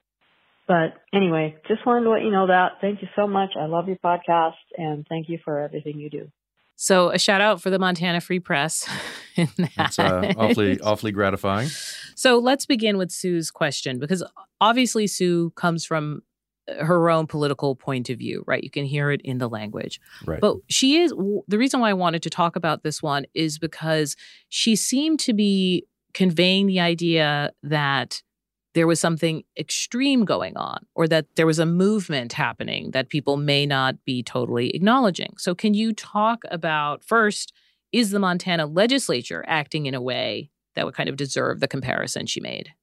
But 0.67 0.93
anyway, 1.13 1.57
just 1.67 1.85
wanted 1.85 2.05
to 2.05 2.09
let 2.11 2.21
you 2.21 2.31
know 2.31 2.47
that. 2.47 2.73
Thank 2.79 3.01
you 3.01 3.09
so 3.15 3.27
much. 3.27 3.49
I 3.59 3.65
love 3.65 3.87
your 3.87 3.97
podcast 3.97 4.53
and 4.77 5.05
thank 5.09 5.27
you 5.27 5.37
for 5.43 5.59
everything 5.59 5.99
you 5.99 6.09
do. 6.09 6.29
So 6.75 7.09
a 7.09 7.19
shout 7.19 7.41
out 7.41 7.61
for 7.61 7.69
the 7.69 7.79
Montana 7.79 8.21
Free 8.21 8.39
Press. 8.39 8.87
That's 9.77 9.99
uh, 9.99 10.33
awfully 10.37 10.79
awfully 10.79 11.11
gratifying. 11.11 11.69
So 12.15 12.39
let's 12.39 12.65
begin 12.65 12.97
with 12.97 13.11
Sue's 13.11 13.51
question 13.51 13.99
because 13.99 14.23
obviously 14.59 15.07
Sue 15.07 15.51
comes 15.51 15.85
from 15.85 16.23
her 16.79 17.09
own 17.09 17.27
political 17.27 17.75
point 17.75 18.09
of 18.09 18.17
view, 18.17 18.43
right? 18.47 18.63
You 18.63 18.69
can 18.69 18.85
hear 18.85 19.11
it 19.11 19.21
in 19.21 19.37
the 19.37 19.49
language. 19.49 19.99
Right. 20.25 20.39
But 20.39 20.57
she 20.69 21.01
is 21.01 21.11
the 21.11 21.57
reason 21.57 21.79
why 21.79 21.89
I 21.89 21.93
wanted 21.93 22.23
to 22.23 22.29
talk 22.29 22.55
about 22.55 22.83
this 22.83 23.03
one 23.03 23.25
is 23.33 23.59
because 23.59 24.15
she 24.49 24.75
seemed 24.75 25.19
to 25.21 25.33
be 25.33 25.85
conveying 26.13 26.67
the 26.67 26.79
idea 26.79 27.51
that 27.63 28.21
there 28.73 28.87
was 28.87 28.99
something 28.99 29.43
extreme 29.57 30.25
going 30.25 30.57
on 30.57 30.85
or 30.95 31.07
that 31.07 31.27
there 31.35 31.45
was 31.45 31.59
a 31.59 31.65
movement 31.65 32.33
happening 32.33 32.91
that 32.91 33.09
people 33.09 33.37
may 33.37 33.65
not 33.65 34.03
be 34.05 34.23
totally 34.23 34.71
acknowledging. 34.71 35.33
So 35.37 35.53
can 35.53 35.73
you 35.73 35.93
talk 35.93 36.43
about 36.49 37.03
first 37.03 37.53
is 37.91 38.09
the 38.09 38.19
Montana 38.19 38.65
legislature 38.65 39.45
acting 39.47 39.85
in 39.85 39.93
a 39.93 40.01
way 40.01 40.49
that 40.75 40.85
would 40.85 40.95
kind 40.95 41.09
of 41.09 41.15
deserve 41.15 41.59
the 41.59 41.67
comparison 41.67 42.25
she 42.25 42.39
made? 42.39 42.73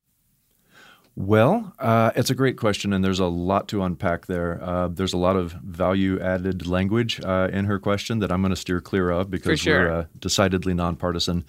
Well, 1.20 1.74
uh, 1.78 2.12
it's 2.16 2.30
a 2.30 2.34
great 2.34 2.56
question, 2.56 2.94
and 2.94 3.04
there's 3.04 3.20
a 3.20 3.26
lot 3.26 3.68
to 3.68 3.82
unpack 3.82 4.24
there. 4.24 4.58
Uh, 4.62 4.88
there's 4.88 5.12
a 5.12 5.18
lot 5.18 5.36
of 5.36 5.52
value 5.52 6.18
added 6.18 6.66
language 6.66 7.20
uh, 7.22 7.50
in 7.52 7.66
her 7.66 7.78
question 7.78 8.20
that 8.20 8.32
I'm 8.32 8.40
going 8.40 8.54
to 8.54 8.56
steer 8.56 8.80
clear 8.80 9.10
of 9.10 9.30
because 9.30 9.60
sure. 9.60 9.80
we're 9.80 9.90
a 9.90 10.08
decidedly 10.18 10.72
nonpartisan 10.72 11.44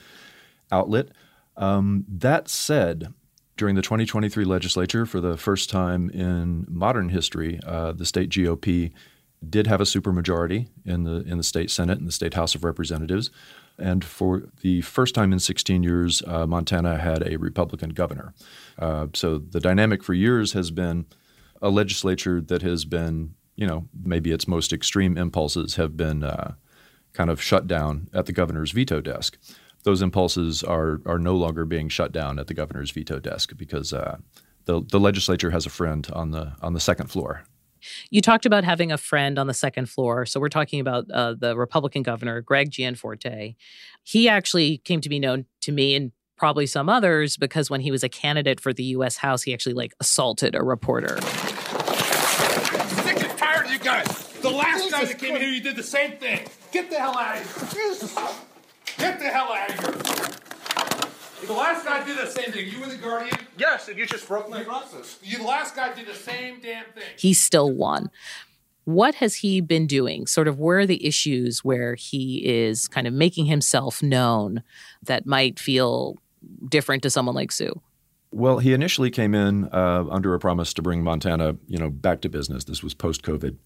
outlet. 0.73 1.07
Um, 1.55 2.03
that 2.09 2.49
said, 2.49 3.13
during 3.55 3.75
the 3.75 3.81
2023 3.81 4.43
legislature, 4.43 5.05
for 5.05 5.21
the 5.21 5.37
first 5.37 5.69
time 5.69 6.09
in 6.09 6.65
modern 6.67 7.07
history, 7.07 7.61
uh, 7.65 7.93
the 7.93 8.05
state 8.05 8.29
GOP 8.29 8.91
did 9.49 9.67
have 9.67 9.79
a 9.79 9.85
supermajority 9.85 10.67
in 10.85 11.05
the 11.05 11.21
in 11.21 11.37
the 11.37 11.43
state 11.43 11.71
Senate 11.71 11.97
and 11.97 12.05
the 12.05 12.11
state 12.11 12.33
House 12.33 12.55
of 12.55 12.65
Representatives. 12.65 13.31
And 13.81 14.05
for 14.05 14.43
the 14.61 14.81
first 14.81 15.15
time 15.15 15.33
in 15.33 15.39
16 15.39 15.83
years, 15.83 16.21
uh, 16.27 16.45
Montana 16.45 16.97
had 16.97 17.27
a 17.27 17.37
Republican 17.37 17.89
governor. 17.89 18.33
Uh, 18.77 19.07
so 19.13 19.39
the 19.39 19.59
dynamic 19.59 20.03
for 20.03 20.13
years 20.13 20.53
has 20.53 20.71
been 20.71 21.05
a 21.61 21.69
legislature 21.69 22.41
that 22.41 22.61
has 22.61 22.85
been, 22.85 23.33
you 23.55 23.67
know, 23.67 23.87
maybe 24.03 24.31
its 24.31 24.47
most 24.47 24.71
extreme 24.71 25.17
impulses 25.17 25.75
have 25.75 25.97
been 25.97 26.23
uh, 26.23 26.53
kind 27.13 27.29
of 27.29 27.41
shut 27.41 27.67
down 27.67 28.07
at 28.13 28.25
the 28.25 28.33
governor's 28.33 28.71
veto 28.71 29.01
desk. 29.01 29.37
Those 29.83 30.01
impulses 30.01 30.63
are 30.63 31.01
are 31.05 31.17
no 31.17 31.35
longer 31.35 31.65
being 31.65 31.89
shut 31.89 32.11
down 32.11 32.37
at 32.37 32.47
the 32.47 32.53
governor's 32.53 32.91
veto 32.91 33.19
desk 33.19 33.53
because 33.57 33.93
uh, 33.93 34.17
the 34.65 34.81
the 34.81 34.99
legislature 34.99 35.51
has 35.51 35.65
a 35.65 35.71
friend 35.71 36.07
on 36.13 36.31
the 36.31 36.53
on 36.61 36.73
the 36.73 36.79
second 36.79 37.07
floor 37.07 37.43
you 38.09 38.21
talked 38.21 38.45
about 38.45 38.63
having 38.63 38.91
a 38.91 38.97
friend 38.97 39.37
on 39.37 39.47
the 39.47 39.53
second 39.53 39.89
floor. 39.89 40.25
So 40.25 40.39
we're 40.39 40.49
talking 40.49 40.79
about 40.79 41.09
uh, 41.11 41.35
the 41.37 41.57
Republican 41.57 42.03
governor, 42.03 42.41
Greg 42.41 42.71
Gianforte. 42.71 43.55
He 44.03 44.29
actually 44.29 44.79
came 44.79 45.01
to 45.01 45.09
be 45.09 45.19
known 45.19 45.45
to 45.61 45.71
me 45.71 45.95
and 45.95 46.11
probably 46.37 46.65
some 46.65 46.89
others 46.89 47.37
because 47.37 47.69
when 47.69 47.81
he 47.81 47.91
was 47.91 48.03
a 48.03 48.09
candidate 48.09 48.59
for 48.59 48.73
the 48.73 48.83
U.S. 48.85 49.17
House, 49.17 49.43
he 49.43 49.53
actually 49.53 49.75
like 49.75 49.93
assaulted 49.99 50.55
a 50.55 50.63
reporter. 50.63 51.21
Sick 53.01 53.23
and 53.23 53.37
tired 53.37 53.65
of 53.67 53.71
you 53.71 53.79
guys. 53.79 54.07
The 54.41 54.49
last 54.49 54.91
guy 54.91 55.01
guy 55.01 55.05
that 55.05 55.19
came 55.19 55.35
in 55.35 55.41
here, 55.41 55.51
you 55.51 55.61
did 55.61 55.75
the 55.75 55.83
same 55.83 56.17
thing. 56.17 56.47
Get 56.71 56.89
the 56.89 56.99
hell 56.99 57.17
out 57.17 57.37
of 57.37 57.73
here. 57.73 57.93
Get 58.97 59.19
the 59.19 59.25
hell 59.25 59.51
out 59.51 59.69
of 59.69 60.17
here. 60.17 60.40
The 61.45 61.53
last 61.53 61.85
guy 61.85 62.05
did 62.05 62.17
the 62.17 62.27
same 62.29 62.51
thing. 62.51 62.69
You 62.69 62.79
were 62.79 62.87
the 62.87 62.97
guardian. 62.97 63.37
Yes, 63.57 63.87
and 63.87 63.97
you 63.97 64.05
just 64.05 64.27
broke 64.27 64.49
my 64.49 64.63
process. 64.63 65.17
You, 65.23 65.39
the 65.39 65.43
last 65.43 65.75
guy 65.75 65.93
did 65.93 66.07
the 66.07 66.15
same 66.15 66.59
damn 66.61 66.85
thing. 66.85 67.03
He 67.17 67.33
still 67.33 67.71
won. 67.71 68.09
What 68.85 69.15
has 69.15 69.35
he 69.35 69.61
been 69.61 69.87
doing? 69.87 70.27
Sort 70.27 70.47
of 70.47 70.59
where 70.59 70.79
are 70.79 70.85
the 70.85 71.05
issues 71.05 71.63
where 71.63 71.95
he 71.95 72.45
is 72.45 72.87
kind 72.87 73.07
of 73.07 73.13
making 73.13 73.45
himself 73.45 74.01
known 74.01 74.63
that 75.03 75.25
might 75.25 75.59
feel 75.59 76.17
different 76.67 77.03
to 77.03 77.09
someone 77.09 77.35
like 77.35 77.51
Sue? 77.51 77.79
Well, 78.31 78.59
he 78.59 78.73
initially 78.73 79.11
came 79.11 79.35
in 79.35 79.65
uh, 79.73 80.05
under 80.09 80.33
a 80.33 80.39
promise 80.39 80.73
to 80.75 80.81
bring 80.81 81.03
Montana, 81.03 81.57
you 81.67 81.77
know, 81.77 81.89
back 81.89 82.21
to 82.21 82.29
business. 82.29 82.63
This 82.63 82.81
was 82.81 82.93
post-COVID. 82.93 83.57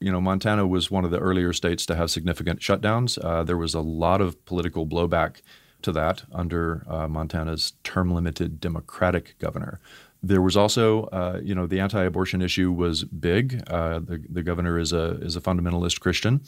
You 0.00 0.12
know, 0.12 0.20
Montana 0.20 0.66
was 0.66 0.90
one 0.90 1.04
of 1.04 1.10
the 1.10 1.18
earlier 1.18 1.52
states 1.52 1.84
to 1.86 1.94
have 1.94 2.10
significant 2.10 2.60
shutdowns. 2.60 3.18
Uh, 3.22 3.42
there 3.42 3.56
was 3.56 3.74
a 3.74 3.80
lot 3.80 4.20
of 4.20 4.44
political 4.44 4.86
blowback 4.86 5.42
to 5.82 5.92
that 5.92 6.24
under 6.32 6.84
uh, 6.88 7.08
Montana's 7.08 7.72
term-limited 7.84 8.60
Democratic 8.60 9.38
governor. 9.38 9.80
There 10.22 10.40
was 10.40 10.56
also, 10.56 11.04
uh, 11.06 11.40
you 11.42 11.54
know, 11.54 11.66
the 11.66 11.80
anti-abortion 11.80 12.42
issue 12.42 12.70
was 12.70 13.04
big. 13.04 13.62
Uh, 13.66 13.98
the, 13.98 14.22
the 14.28 14.42
governor 14.42 14.78
is 14.78 14.92
a 14.92 15.18
is 15.20 15.34
a 15.36 15.40
fundamentalist 15.40 16.00
Christian, 16.00 16.42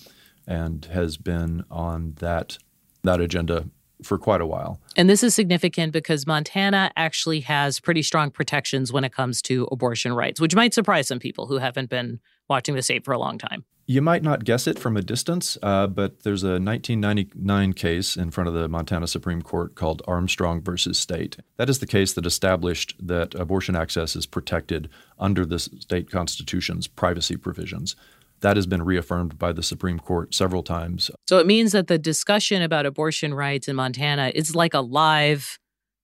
and 0.47 0.85
has 0.87 1.17
been 1.17 1.65
on 1.71 2.15
that 2.21 2.59
that 3.03 3.21
agenda 3.21 3.69
for 4.03 4.19
quite 4.19 4.41
a 4.41 4.47
while. 4.47 4.81
And 4.97 5.09
this 5.09 5.23
is 5.23 5.35
significant 5.35 5.93
because 5.93 6.27
Montana 6.27 6.91
actually 6.97 7.41
has 7.41 7.81
pretty 7.81 8.03
strong 8.03 8.31
protections 8.31 8.93
when 8.93 9.05
it 9.05 9.13
comes 9.13 9.43
to 9.43 9.69
abortion 9.73 10.13
rights, 10.13 10.41
which 10.41 10.55
might 10.55 10.75
surprise 10.75 11.09
some 11.09 11.19
people 11.19 11.47
who 11.47 11.59
haven't 11.59 11.91
been 11.91 12.21
watching 12.49 12.75
the 12.75 12.83
state 12.83 13.05
for 13.05 13.13
a 13.13 13.19
long 13.19 13.39
time. 13.39 13.65
You 13.87 14.01
might 14.01 14.23
not 14.23 14.45
guess 14.45 14.67
it 14.67 14.79
from 14.79 14.97
a 14.97 15.03
distance, 15.03 15.59
uh, 15.63 15.87
but 15.87 16.23
there's 16.23 16.43
a 16.43 16.59
1999 16.59 17.75
case 17.75 18.17
in 18.17 18.31
front 18.31 18.49
of 18.49 18.55
the 18.55 18.67
Montana 18.67 19.07
Supreme 19.07 19.43
Court 19.43 19.75
called 19.75 20.01
Armstrong 20.07 20.63
versus 20.63 20.99
State. 20.99 21.37
That 21.59 21.69
is 21.69 21.81
the 21.81 21.87
case 21.87 22.15
that 22.15 22.25
established 22.25 22.95
that 22.99 23.35
abortion 23.35 23.77
access 23.77 24.17
is 24.17 24.25
protected 24.25 24.89
under 25.19 25.45
the 25.45 25.59
state 25.59 26.11
constitution's 26.11 26.87
privacy 26.87 27.37
provisions. 27.37 27.95
That 28.41 28.57
has 28.57 28.67
been 28.67 28.83
reaffirmed 28.83 29.39
by 29.39 29.53
the 29.53 29.63
Supreme 29.63 29.99
Court 29.99 30.35
several 30.35 30.63
times. 30.63 31.11
So 31.29 31.39
it 31.39 31.47
means 31.47 31.73
that 31.73 31.87
the 31.87 31.99
discussion 31.99 32.63
about 32.63 32.87
abortion 32.87 33.35
rights 33.35 33.69
in 33.69 33.77
Montana 33.77 34.33
is 34.35 34.55
like 34.55 34.73
a 34.73 34.81
live 34.81 35.59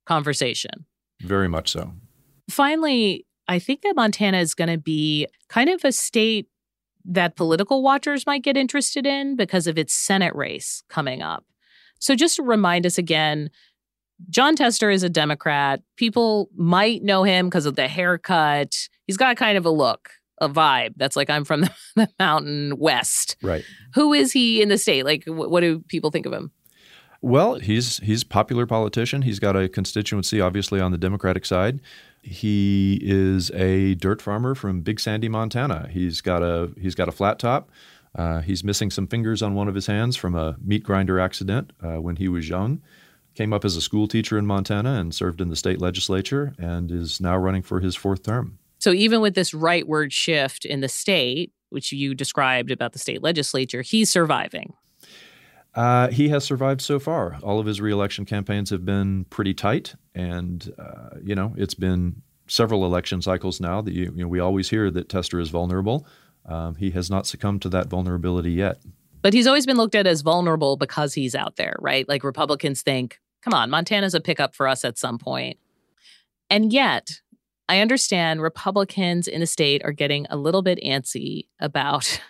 conversation. 0.04 0.85
Very 1.23 1.49
much 1.49 1.70
so. 1.70 1.92
Finally, 2.50 3.26
I 3.50 3.59
think 3.59 3.83
that 3.83 3.97
Montana 3.97 4.38
is 4.38 4.54
going 4.54 4.71
to 4.71 4.78
be 4.78 5.26
kind 5.49 5.69
of 5.69 5.85
a 5.85 5.90
state 5.90 6.47
that 7.04 7.35
political 7.35 7.83
watchers 7.83 8.25
might 8.25 8.45
get 8.45 8.57
interested 8.57 9.04
in 9.04 9.35
because 9.35 9.66
of 9.66 9.76
its 9.76 9.92
Senate 9.92 10.37
race 10.37 10.85
coming 10.88 11.21
up. 11.21 11.45
So 11.99 12.14
just 12.14 12.37
to 12.37 12.45
remind 12.45 12.87
us 12.87 12.97
again, 12.97 13.50
Jon 14.28 14.54
Tester 14.54 14.88
is 14.88 15.02
a 15.02 15.09
Democrat. 15.09 15.83
People 15.97 16.49
might 16.54 17.02
know 17.02 17.25
him 17.25 17.49
because 17.49 17.66
of 17.66 17.75
the 17.75 17.88
haircut. 17.88 18.88
He's 19.09 19.16
got 19.16 19.37
kind 19.37 19.59
of 19.59 19.66
a 19.66 19.71
look, 19.71 20.11
a 20.40 20.49
vibe 20.49 20.92
that's 20.97 21.16
like, 21.16 21.28
I'm 21.28 21.45
from 21.45 21.62
the 21.97 22.09
mountain 22.21 22.78
west. 22.78 23.35
Right. 23.42 23.64
Who 23.95 24.12
is 24.12 24.30
he 24.30 24.62
in 24.62 24.69
the 24.69 24.78
state? 24.78 25.04
Like, 25.04 25.25
wh- 25.25 25.50
what 25.50 25.61
do 25.62 25.80
people 25.88 26.12
think 26.12 26.26
of 26.26 26.33
him? 26.33 26.52
Well, 27.22 27.56
he's 27.56 27.98
he's 27.98 28.24
popular 28.24 28.66
politician. 28.66 29.22
He's 29.22 29.38
got 29.38 29.56
a 29.56 29.68
constituency, 29.68 30.40
obviously, 30.40 30.80
on 30.80 30.90
the 30.90 30.98
Democratic 30.98 31.44
side. 31.44 31.80
He 32.22 32.98
is 33.02 33.50
a 33.52 33.94
dirt 33.94 34.22
farmer 34.22 34.54
from 34.54 34.80
Big 34.80 35.00
Sandy, 35.00 35.28
Montana. 35.28 35.88
He's 35.90 36.20
got 36.20 36.42
a 36.42 36.70
he's 36.80 36.94
got 36.94 37.08
a 37.08 37.12
flat 37.12 37.38
top. 37.38 37.70
Uh, 38.14 38.40
he's 38.40 38.64
missing 38.64 38.90
some 38.90 39.06
fingers 39.06 39.42
on 39.42 39.54
one 39.54 39.68
of 39.68 39.74
his 39.74 39.86
hands 39.86 40.16
from 40.16 40.34
a 40.34 40.56
meat 40.64 40.82
grinder 40.82 41.20
accident 41.20 41.72
uh, 41.82 42.00
when 42.00 42.16
he 42.16 42.28
was 42.28 42.48
young. 42.48 42.80
Came 43.34 43.52
up 43.52 43.64
as 43.64 43.76
a 43.76 43.80
school 43.80 44.08
teacher 44.08 44.36
in 44.36 44.46
Montana 44.46 44.94
and 44.94 45.14
served 45.14 45.40
in 45.40 45.48
the 45.48 45.56
state 45.56 45.80
legislature 45.80 46.54
and 46.58 46.90
is 46.90 47.20
now 47.20 47.36
running 47.36 47.62
for 47.62 47.80
his 47.80 47.94
fourth 47.94 48.24
term. 48.24 48.58
So 48.78 48.92
even 48.92 49.20
with 49.20 49.34
this 49.34 49.52
rightward 49.52 50.10
shift 50.10 50.64
in 50.64 50.80
the 50.80 50.88
state, 50.88 51.52
which 51.68 51.92
you 51.92 52.14
described 52.14 52.70
about 52.70 52.92
the 52.92 52.98
state 52.98 53.22
legislature, 53.22 53.82
he's 53.82 54.10
surviving. 54.10 54.74
Uh, 55.74 56.08
he 56.08 56.28
has 56.30 56.44
survived 56.44 56.80
so 56.80 56.98
far. 56.98 57.38
All 57.42 57.60
of 57.60 57.66
his 57.66 57.80
reelection 57.80 58.24
campaigns 58.24 58.70
have 58.70 58.84
been 58.84 59.24
pretty 59.26 59.54
tight, 59.54 59.94
and 60.14 60.72
uh, 60.78 61.16
you 61.22 61.34
know 61.34 61.54
it's 61.56 61.74
been 61.74 62.22
several 62.50 62.84
election 62.84 63.22
cycles 63.22 63.60
now 63.60 63.80
that 63.80 63.94
you, 63.94 64.12
you 64.16 64.22
know, 64.22 64.28
we 64.28 64.40
always 64.40 64.70
hear 64.70 64.90
that 64.90 65.08
Tester 65.08 65.38
is 65.38 65.50
vulnerable. 65.50 66.06
Um, 66.46 66.74
he 66.74 66.90
has 66.90 67.08
not 67.08 67.26
succumbed 67.26 67.62
to 67.62 67.68
that 67.70 67.86
vulnerability 67.86 68.52
yet. 68.52 68.80
But 69.22 69.34
he's 69.34 69.46
always 69.46 69.66
been 69.66 69.76
looked 69.76 69.94
at 69.94 70.06
as 70.06 70.22
vulnerable 70.22 70.76
because 70.76 71.14
he's 71.14 71.34
out 71.34 71.56
there, 71.56 71.76
right? 71.78 72.08
Like 72.08 72.24
Republicans 72.24 72.82
think, 72.82 73.20
come 73.42 73.54
on, 73.54 73.70
Montana's 73.70 74.14
a 74.14 74.20
pickup 74.20 74.54
for 74.54 74.66
us 74.66 74.84
at 74.84 74.98
some 74.98 75.18
point. 75.18 75.58
And 76.48 76.72
yet, 76.72 77.20
I 77.68 77.80
understand 77.80 78.42
Republicans 78.42 79.28
in 79.28 79.40
the 79.40 79.46
state 79.46 79.82
are 79.84 79.92
getting 79.92 80.26
a 80.28 80.36
little 80.36 80.62
bit 80.62 80.80
antsy 80.84 81.46
about 81.60 82.20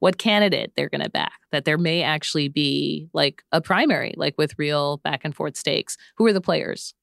what 0.00 0.18
candidate 0.18 0.72
they're 0.76 0.88
going 0.88 1.02
to 1.02 1.10
back, 1.10 1.40
that 1.52 1.64
there 1.64 1.78
may 1.78 2.02
actually 2.02 2.48
be 2.48 3.08
like 3.12 3.42
a 3.52 3.60
primary, 3.60 4.14
like 4.16 4.34
with 4.38 4.58
real 4.58 4.98
back 4.98 5.22
and 5.24 5.34
forth 5.34 5.56
stakes. 5.56 5.96
Who 6.16 6.26
are 6.26 6.32
the 6.32 6.40
players? 6.40 6.94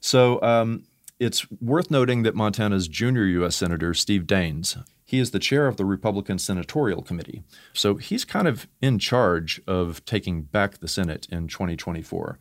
So 0.00 0.40
um, 0.42 0.84
it's 1.18 1.50
worth 1.60 1.90
noting 1.90 2.22
that 2.22 2.34
Montana's 2.34 2.88
junior 2.88 3.24
U.S. 3.24 3.56
Senator, 3.56 3.94
Steve 3.94 4.24
Daines, 4.24 4.82
he 5.04 5.18
is 5.18 5.30
the 5.30 5.38
chair 5.38 5.66
of 5.66 5.76
the 5.76 5.84
Republican 5.84 6.38
Senatorial 6.38 7.00
Committee. 7.00 7.44
So 7.72 7.94
he's 7.94 8.24
kind 8.24 8.48
of 8.48 8.66
in 8.82 8.98
charge 8.98 9.60
of 9.66 10.04
taking 10.04 10.42
back 10.42 10.78
the 10.78 10.88
Senate 10.88 11.28
in 11.30 11.46
2024. 11.46 12.38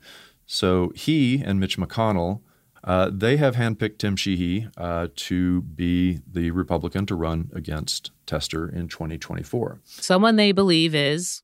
So 0.48 0.92
he 0.96 1.42
and 1.42 1.60
Mitch 1.60 1.78
McConnell 1.78 2.42
uh, 2.86 3.10
they 3.12 3.38
have 3.38 3.56
handpicked 3.56 3.98
Tim 3.98 4.16
Sheehy 4.16 4.68
uh, 4.78 5.08
to 5.16 5.64
be 5.64 6.20
the 6.32 6.52
Republican 6.52 7.08
to 7.08 7.16
run 7.16 7.50
against 7.54 8.12
Tester 8.28 8.70
in 8.70 8.88
2024. 8.88 9.82
Someone 9.84 10.36
they 10.36 10.52
believe 10.52 10.94
is 10.94 11.42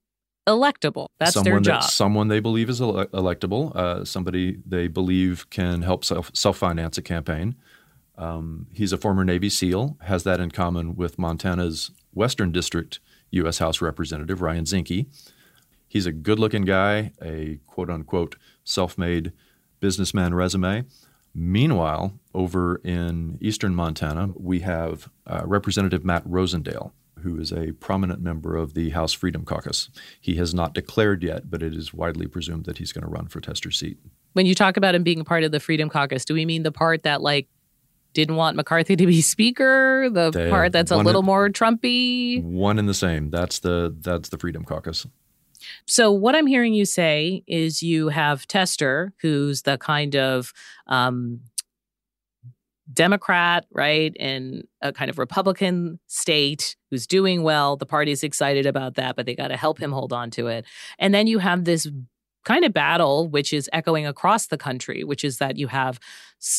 electable. 0.48 1.08
That's 1.20 1.34
someone 1.34 1.64
their 1.64 1.74
job. 1.74 1.82
That, 1.82 1.90
someone 1.90 2.28
they 2.28 2.40
believe 2.40 2.70
is 2.70 2.80
ele- 2.80 3.08
electable. 3.08 3.76
Uh, 3.76 4.06
somebody 4.06 4.60
they 4.66 4.88
believe 4.88 5.50
can 5.50 5.82
help 5.82 6.06
self 6.06 6.30
self 6.36 6.58
finance 6.58 7.00
a 7.00 7.02
campaign. 7.02 7.56
Um, 8.18 8.68
he's 8.72 8.94
a 8.94 8.98
former 8.98 9.26
Navy 9.26 9.50
SEAL. 9.50 9.98
Has 10.02 10.24
that 10.24 10.40
in 10.40 10.52
common 10.52 10.96
with 10.96 11.18
Montana's 11.18 11.90
Western 12.14 12.52
District 12.52 13.00
U.S. 13.32 13.58
House 13.58 13.82
Representative 13.82 14.42
Ryan 14.44 14.66
Zinke. 14.66 15.08
He's 15.88 16.06
a 16.06 16.12
good 16.12 16.40
looking 16.40 16.66
guy, 16.66 17.14
a 17.22 17.60
quote 17.66 17.90
unquote 17.90 18.36
self 18.64 18.96
made 18.96 19.32
businessman 19.80 20.36
resume. 20.36 20.86
Meanwhile, 21.34 22.14
over 22.34 22.76
in 22.84 23.38
eastern 23.42 23.74
Montana, 23.76 24.32
we 24.36 24.60
have 24.60 25.10
uh, 25.26 25.42
Representative 25.46 26.04
Matt 26.04 26.28
Rosendale, 26.28 26.92
who 27.20 27.40
is 27.40 27.52
a 27.54 27.72
prominent 27.74 28.22
member 28.22 28.56
of 28.58 28.74
the 28.74 28.90
House 28.90 29.14
Freedom 29.14 29.46
Caucus. 29.46 29.90
He 30.20 30.36
has 30.36 30.54
not 30.54 30.74
declared 30.74 31.24
yet, 31.24 31.50
but 31.50 31.64
it 31.64 31.74
is 31.74 31.94
widely 31.94 32.28
presumed 32.28 32.66
that 32.66 32.80
he's 32.80 32.92
going 32.92 33.04
to 33.04 33.10
run 33.10 33.28
for 33.28 33.40
Tester's 33.40 33.80
seat. 33.80 33.98
When 34.34 34.46
you 34.46 34.56
talk 34.56 34.76
about 34.78 34.96
him 34.96 35.04
being 35.04 35.24
part 35.24 35.44
of 35.44 35.52
the 35.52 35.60
Freedom 35.60 35.90
Caucus, 35.90 36.26
do 36.26 36.34
we 36.34 36.46
mean 36.46 36.64
the 36.64 36.72
part 36.72 37.04
that 37.04 37.22
like 37.22 37.48
didn't 38.14 38.36
want 38.36 38.58
McCarthy 38.58 38.96
to 38.98 39.06
be 39.06 39.22
speaker, 39.22 40.10
the 40.12 40.32
They- 40.32 40.50
part 40.50 40.74
that's 40.74 40.92
a 40.92 40.98
little 40.98 41.22
in- 41.22 41.26
more 41.26 41.50
Trumpy? 41.50 42.44
One 42.44 42.78
and 42.78 42.90
the 42.90 42.94
same. 42.94 43.30
That's 43.30 43.60
the 43.60 43.96
that's 44.02 44.30
the 44.30 44.38
Freedom 44.38 44.64
Caucus. 44.66 45.06
So 45.88 46.12
what 46.12 46.36
I'm 46.36 46.48
hearing 46.48 46.74
you 46.74 46.86
say 46.86 47.44
is 47.48 47.84
you 47.84 48.10
have 48.10 48.48
Tester, 48.48 49.14
who's 49.22 49.64
the 49.64 49.78
kind 49.78 50.16
of 50.16 50.54
um, 50.88 51.42
Democrat, 52.92 53.66
right, 53.72 54.14
in 54.16 54.64
a 54.82 54.92
kind 54.92 55.10
of 55.10 55.18
Republican 55.18 56.00
state 56.08 56.76
who's 56.90 57.08
doing 57.08 57.44
well. 57.44 57.78
The 57.78 57.86
party's 57.86 58.24
excited 58.24 58.66
about 58.66 58.96
that, 58.96 59.16
but 59.16 59.26
they 59.26 59.36
got 59.36 59.50
to 59.50 59.58
help 59.58 59.80
him 59.80 59.92
hold 59.92 60.14
on 60.14 60.30
to 60.32 60.48
it. 60.48 60.66
And 61.00 61.14
then 61.14 61.28
you 61.28 61.40
have 61.40 61.66
this 61.66 61.88
kind 62.44 62.66
of 62.66 62.74
battle, 62.74 63.30
which 63.30 63.54
is 63.54 63.70
echoing 63.72 64.06
across 64.06 64.48
the 64.48 64.58
country, 64.58 65.04
which 65.04 65.24
is 65.24 65.38
that 65.38 65.58
you 65.58 65.68
have 65.68 66.00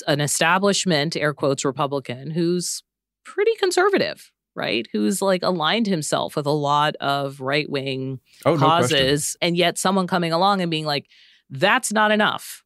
an 0.06 0.20
establishment, 0.20 1.16
air 1.16 1.34
quotes, 1.34 1.64
Republican, 1.64 2.30
who's 2.30 2.82
pretty 3.24 3.54
conservative, 3.56 4.30
right? 4.54 4.86
Who's 4.92 5.22
like 5.22 5.42
aligned 5.42 5.86
himself 5.86 6.36
with 6.36 6.46
a 6.46 6.50
lot 6.50 6.94
of 6.96 7.40
right 7.40 7.68
wing 7.70 8.20
Oh, 8.44 8.54
no 8.54 8.58
causes, 8.58 9.36
and 9.40 9.56
yet 9.56 9.78
someone 9.78 10.06
coming 10.06 10.32
along 10.32 10.60
and 10.60 10.70
being 10.70 10.84
like, 10.86 11.06
that's 11.50 11.92
not 11.92 12.10
enough. 12.12 12.62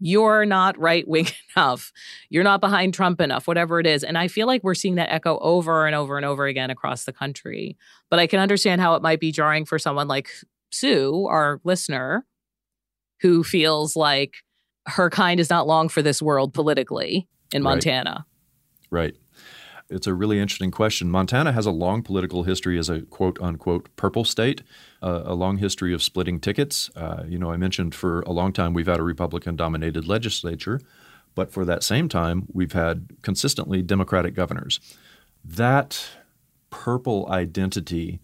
You're 0.00 0.44
not 0.44 0.78
right 0.78 1.06
wing 1.06 1.28
enough. 1.56 1.92
You're 2.28 2.44
not 2.44 2.60
behind 2.60 2.94
Trump 2.94 3.20
enough, 3.20 3.46
whatever 3.46 3.78
it 3.80 3.86
is. 3.86 4.02
And 4.04 4.18
I 4.18 4.28
feel 4.28 4.46
like 4.46 4.62
we're 4.64 4.74
seeing 4.74 4.96
that 4.96 5.12
echo 5.12 5.38
over 5.38 5.86
and 5.86 5.94
over 5.94 6.16
and 6.16 6.26
over 6.26 6.46
again 6.46 6.70
across 6.70 7.04
the 7.04 7.12
country. 7.12 7.76
But 8.10 8.18
I 8.18 8.26
can 8.26 8.40
understand 8.40 8.80
how 8.80 8.96
it 8.96 9.02
might 9.02 9.20
be 9.20 9.32
jarring 9.32 9.64
for 9.64 9.78
someone 9.78 10.08
like 10.08 10.28
Sue, 10.72 11.26
our 11.30 11.60
listener, 11.64 12.26
who 13.20 13.44
feels 13.44 13.94
like 13.96 14.34
her 14.86 15.08
kind 15.08 15.38
is 15.40 15.48
not 15.48 15.66
long 15.66 15.88
for 15.88 16.02
this 16.02 16.20
world 16.20 16.52
politically 16.52 17.28
in 17.52 17.62
Right. 17.62 17.70
Montana. 17.70 18.26
Right. 18.90 19.14
It's 19.94 20.06
a 20.06 20.14
really 20.14 20.40
interesting 20.40 20.70
question. 20.70 21.10
Montana 21.10 21.52
has 21.52 21.66
a 21.66 21.70
long 21.70 22.02
political 22.02 22.42
history 22.42 22.78
as 22.78 22.88
a 22.88 23.02
quote 23.02 23.38
unquote 23.40 23.88
purple 23.96 24.24
state, 24.24 24.62
uh, 25.02 25.22
a 25.24 25.34
long 25.34 25.58
history 25.58 25.94
of 25.94 26.02
splitting 26.02 26.40
tickets. 26.40 26.90
Uh, 26.96 27.22
you 27.26 27.38
know, 27.38 27.50
I 27.50 27.56
mentioned 27.56 27.94
for 27.94 28.20
a 28.22 28.32
long 28.32 28.52
time 28.52 28.74
we've 28.74 28.86
had 28.86 29.00
a 29.00 29.04
Republican 29.04 29.56
dominated 29.56 30.06
legislature, 30.06 30.80
but 31.34 31.52
for 31.52 31.64
that 31.64 31.82
same 31.82 32.08
time, 32.08 32.46
we've 32.52 32.72
had 32.72 33.08
consistently 33.22 33.82
Democratic 33.82 34.34
governors. 34.34 34.80
That 35.44 36.04
purple 36.70 37.28
identity 37.30 38.20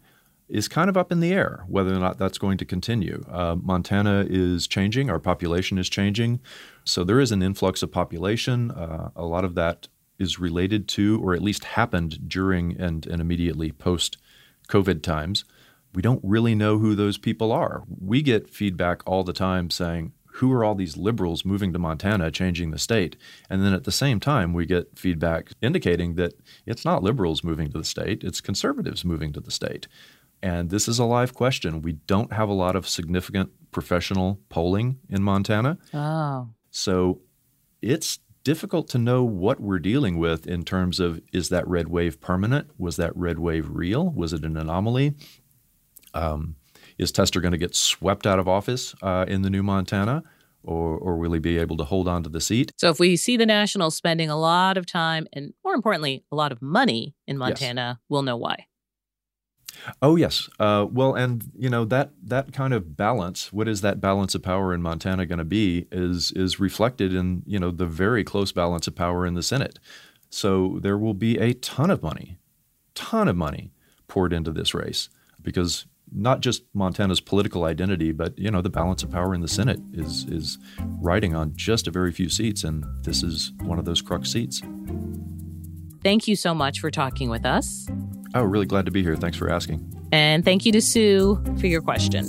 is 0.48 0.66
kind 0.66 0.90
of 0.90 0.96
up 0.96 1.12
in 1.12 1.20
the 1.20 1.32
air 1.32 1.64
whether 1.68 1.94
or 1.94 2.00
not 2.00 2.18
that's 2.18 2.38
going 2.38 2.58
to 2.58 2.64
continue. 2.64 3.24
Uh, 3.30 3.54
Montana 3.54 4.26
is 4.28 4.66
changing, 4.66 5.08
our 5.08 5.20
population 5.20 5.78
is 5.78 5.88
changing. 5.88 6.40
So 6.84 7.04
there 7.04 7.20
is 7.20 7.30
an 7.30 7.42
influx 7.42 7.84
of 7.84 7.92
population. 7.92 8.72
Uh, 8.72 9.10
a 9.14 9.24
lot 9.24 9.44
of 9.44 9.54
that 9.54 9.86
is 10.20 10.38
related 10.38 10.86
to, 10.88 11.20
or 11.22 11.34
at 11.34 11.42
least 11.42 11.64
happened 11.64 12.28
during 12.28 12.80
and, 12.80 13.06
and 13.06 13.20
immediately 13.20 13.72
post 13.72 14.18
COVID 14.68 15.02
times. 15.02 15.44
We 15.92 16.02
don't 16.02 16.20
really 16.22 16.54
know 16.54 16.78
who 16.78 16.94
those 16.94 17.18
people 17.18 17.50
are. 17.50 17.82
We 18.00 18.22
get 18.22 18.48
feedback 18.48 19.02
all 19.06 19.24
the 19.24 19.32
time 19.32 19.70
saying, 19.70 20.12
who 20.34 20.52
are 20.52 20.62
all 20.64 20.76
these 20.76 20.96
liberals 20.96 21.44
moving 21.44 21.72
to 21.72 21.78
Montana, 21.78 22.30
changing 22.30 22.70
the 22.70 22.78
state? 22.78 23.16
And 23.50 23.64
then 23.64 23.74
at 23.74 23.84
the 23.84 23.92
same 23.92 24.20
time, 24.20 24.52
we 24.52 24.64
get 24.64 24.96
feedback 24.96 25.50
indicating 25.60 26.14
that 26.14 26.34
it's 26.66 26.84
not 26.84 27.02
liberals 27.02 27.42
moving 27.42 27.70
to 27.72 27.78
the 27.78 27.84
state, 27.84 28.22
it's 28.22 28.40
conservatives 28.40 29.04
moving 29.04 29.32
to 29.32 29.40
the 29.40 29.50
state. 29.50 29.88
And 30.42 30.70
this 30.70 30.88
is 30.88 30.98
a 30.98 31.04
live 31.04 31.34
question. 31.34 31.82
We 31.82 31.92
don't 31.92 32.32
have 32.32 32.48
a 32.48 32.54
lot 32.54 32.76
of 32.76 32.88
significant 32.88 33.50
professional 33.72 34.40
polling 34.48 34.98
in 35.08 35.22
Montana. 35.22 35.76
Oh. 35.92 36.48
So 36.70 37.20
it's 37.82 38.20
difficult 38.44 38.88
to 38.90 38.98
know 38.98 39.22
what 39.24 39.60
we're 39.60 39.78
dealing 39.78 40.18
with 40.18 40.46
in 40.46 40.64
terms 40.64 41.00
of 41.00 41.20
is 41.32 41.48
that 41.50 41.66
red 41.68 41.88
wave 41.88 42.20
permanent? 42.20 42.70
Was 42.78 42.96
that 42.96 43.16
red 43.16 43.38
wave 43.38 43.68
real? 43.70 44.08
Was 44.10 44.32
it 44.32 44.44
an 44.44 44.56
anomaly? 44.56 45.14
Um, 46.14 46.56
is 46.98 47.12
Tester 47.12 47.40
going 47.40 47.52
to 47.52 47.58
get 47.58 47.74
swept 47.74 48.26
out 48.26 48.38
of 48.38 48.48
office 48.48 48.94
uh, 49.02 49.24
in 49.28 49.42
the 49.42 49.50
new 49.50 49.62
Montana? 49.62 50.22
Or, 50.62 50.98
or 50.98 51.16
will 51.16 51.32
he 51.32 51.38
be 51.38 51.56
able 51.56 51.78
to 51.78 51.84
hold 51.84 52.06
on 52.06 52.22
to 52.24 52.28
the 52.28 52.40
seat? 52.40 52.70
So, 52.76 52.90
if 52.90 53.00
we 53.00 53.16
see 53.16 53.38
the 53.38 53.46
Nationals 53.46 53.96
spending 53.96 54.28
a 54.28 54.38
lot 54.38 54.76
of 54.76 54.84
time 54.84 55.26
and, 55.32 55.54
more 55.64 55.72
importantly, 55.72 56.22
a 56.30 56.36
lot 56.36 56.52
of 56.52 56.60
money 56.60 57.14
in 57.26 57.38
Montana, 57.38 57.96
yes. 57.98 58.04
we'll 58.10 58.22
know 58.22 58.36
why. 58.36 58.66
Oh 60.02 60.16
yes. 60.16 60.48
Uh, 60.58 60.86
well, 60.90 61.14
and 61.14 61.50
you 61.56 61.70
know 61.70 61.84
that 61.86 62.10
that 62.22 62.52
kind 62.52 62.74
of 62.74 62.96
balance. 62.96 63.52
What 63.52 63.68
is 63.68 63.80
that 63.80 64.00
balance 64.00 64.34
of 64.34 64.42
power 64.42 64.74
in 64.74 64.82
Montana 64.82 65.26
going 65.26 65.38
to 65.38 65.44
be? 65.44 65.86
Is 65.90 66.32
is 66.32 66.60
reflected 66.60 67.14
in 67.14 67.42
you 67.46 67.58
know 67.58 67.70
the 67.70 67.86
very 67.86 68.24
close 68.24 68.52
balance 68.52 68.86
of 68.86 68.94
power 68.94 69.26
in 69.26 69.34
the 69.34 69.42
Senate. 69.42 69.78
So 70.28 70.78
there 70.82 70.98
will 70.98 71.14
be 71.14 71.38
a 71.38 71.54
ton 71.54 71.90
of 71.90 72.02
money, 72.02 72.38
ton 72.94 73.26
of 73.28 73.36
money 73.36 73.72
poured 74.06 74.32
into 74.32 74.52
this 74.52 74.74
race 74.74 75.08
because 75.42 75.86
not 76.12 76.40
just 76.40 76.62
Montana's 76.74 77.20
political 77.20 77.64
identity, 77.64 78.12
but 78.12 78.38
you 78.38 78.50
know 78.50 78.62
the 78.62 78.70
balance 78.70 79.02
of 79.02 79.10
power 79.10 79.34
in 79.34 79.40
the 79.40 79.48
Senate 79.48 79.80
is 79.92 80.24
is 80.24 80.58
riding 81.00 81.34
on 81.34 81.52
just 81.54 81.86
a 81.86 81.90
very 81.90 82.12
few 82.12 82.28
seats, 82.28 82.64
and 82.64 82.84
this 83.02 83.22
is 83.22 83.52
one 83.62 83.78
of 83.78 83.84
those 83.84 84.02
crux 84.02 84.30
seats. 84.30 84.60
Thank 86.02 86.26
you 86.26 86.34
so 86.34 86.54
much 86.54 86.80
for 86.80 86.90
talking 86.90 87.28
with 87.28 87.44
us. 87.44 87.86
Oh, 88.34 88.42
really 88.42 88.66
glad 88.66 88.84
to 88.86 88.90
be 88.90 89.02
here. 89.02 89.16
Thanks 89.16 89.36
for 89.36 89.50
asking. 89.50 89.84
And 90.12 90.44
thank 90.44 90.64
you 90.64 90.72
to 90.72 90.80
Sue 90.80 91.42
for 91.58 91.66
your 91.66 91.82
question. 91.82 92.24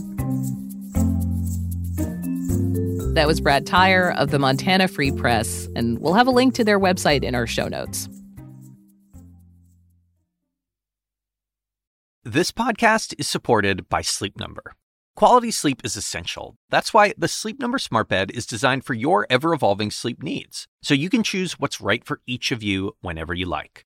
That 3.13 3.27
was 3.27 3.41
Brad 3.41 3.65
Tyer 3.65 4.15
of 4.15 4.31
the 4.31 4.39
Montana 4.39 4.87
Free 4.87 5.11
Press, 5.11 5.67
and 5.75 5.99
we'll 5.99 6.13
have 6.13 6.27
a 6.27 6.31
link 6.31 6.55
to 6.55 6.63
their 6.63 6.79
website 6.79 7.23
in 7.23 7.35
our 7.35 7.45
show 7.45 7.67
notes. 7.67 8.07
This 12.23 12.51
podcast 12.51 13.13
is 13.19 13.27
supported 13.27 13.89
by 13.89 14.01
Sleep 14.01 14.39
Number. 14.39 14.75
Quality 15.17 15.51
sleep 15.51 15.81
is 15.83 15.97
essential. 15.97 16.55
That's 16.69 16.93
why 16.93 17.13
the 17.17 17.27
Sleep 17.27 17.59
Number 17.59 17.77
Smart 17.77 18.07
Bed 18.07 18.31
is 18.31 18.45
designed 18.45 18.85
for 18.85 18.93
your 18.93 19.27
ever 19.29 19.53
evolving 19.53 19.91
sleep 19.91 20.23
needs, 20.23 20.67
so 20.81 20.93
you 20.93 21.09
can 21.09 21.21
choose 21.21 21.59
what's 21.59 21.81
right 21.81 22.05
for 22.05 22.21
each 22.25 22.51
of 22.51 22.63
you 22.63 22.93
whenever 23.01 23.33
you 23.33 23.45
like. 23.45 23.85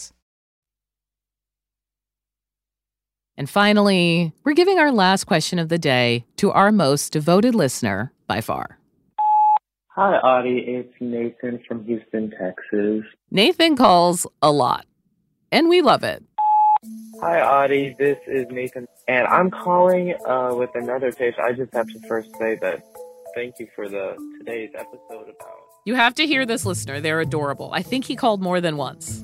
And 3.41 3.49
finally, 3.49 4.33
we're 4.43 4.53
giving 4.53 4.77
our 4.77 4.91
last 4.91 5.23
question 5.23 5.57
of 5.57 5.67
the 5.67 5.79
day 5.79 6.25
to 6.37 6.51
our 6.51 6.71
most 6.71 7.11
devoted 7.11 7.55
listener 7.55 8.13
by 8.27 8.39
far. 8.39 8.77
Hi, 9.95 10.17
Audie. 10.17 10.59
It's 10.59 10.93
Nathan 10.99 11.59
from 11.67 11.83
Houston, 11.85 12.29
Texas. 12.29 13.03
Nathan 13.31 13.75
calls 13.75 14.27
a 14.43 14.51
lot, 14.51 14.85
and 15.51 15.69
we 15.69 15.81
love 15.81 16.03
it. 16.03 16.23
Hi, 17.19 17.41
Audie. 17.41 17.95
This 17.97 18.19
is 18.27 18.45
Nathan, 18.51 18.87
and 19.07 19.25
I'm 19.25 19.49
calling 19.49 20.13
uh, 20.27 20.53
with 20.53 20.69
another 20.75 21.11
pitch. 21.11 21.33
I 21.41 21.53
just 21.53 21.73
have 21.73 21.87
to 21.87 21.99
first 22.07 22.29
say 22.37 22.59
that 22.61 22.83
thank 23.33 23.55
you 23.57 23.67
for 23.75 23.89
the 23.89 24.15
today's 24.37 24.69
episode 24.75 25.23
about. 25.23 25.57
You 25.85 25.95
have 25.95 26.13
to 26.13 26.27
hear 26.27 26.45
this 26.45 26.63
listener. 26.63 27.01
They're 27.01 27.21
adorable. 27.21 27.71
I 27.73 27.81
think 27.81 28.05
he 28.05 28.15
called 28.15 28.39
more 28.39 28.61
than 28.61 28.77
once. 28.77 29.23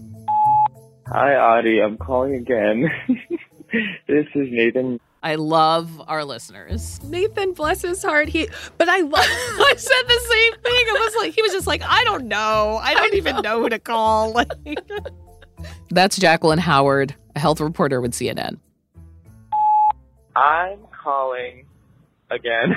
Hi, 1.05 1.35
Audie. 1.35 1.81
I'm 1.81 1.97
calling 1.97 2.33
again. 2.33 2.89
this 4.07 4.25
is 4.35 4.47
Nathan. 4.51 4.99
I 5.23 5.35
love 5.35 6.01
our 6.07 6.23
listeners. 6.23 7.01
Nathan, 7.03 7.53
bless 7.53 7.81
his 7.81 8.03
heart. 8.03 8.29
He, 8.29 8.47
but 8.77 8.87
I 8.87 9.01
love. 9.01 9.11
I 9.25 9.73
said 9.75 10.03
the 10.07 10.19
same 10.29 10.53
thing. 10.53 10.85
I 10.89 11.03
was 11.05 11.15
like, 11.15 11.33
he 11.33 11.41
was 11.41 11.51
just 11.51 11.67
like, 11.67 11.81
I 11.83 12.03
don't 12.03 12.27
know. 12.27 12.79
I 12.81 12.93
don't 12.93 13.13
I 13.13 13.17
even 13.17 13.41
know. 13.41 13.61
who 13.61 13.69
to 13.69 13.79
call. 13.79 14.33
Like, 14.67 14.79
that's 15.89 16.17
Jacqueline 16.17 16.59
Howard, 16.59 17.15
a 17.35 17.39
health 17.39 17.59
reporter 17.59 17.99
with 17.99 18.11
CNN. 18.11 18.59
I'm 20.35 20.79
calling 21.03 21.65
again 22.29 22.75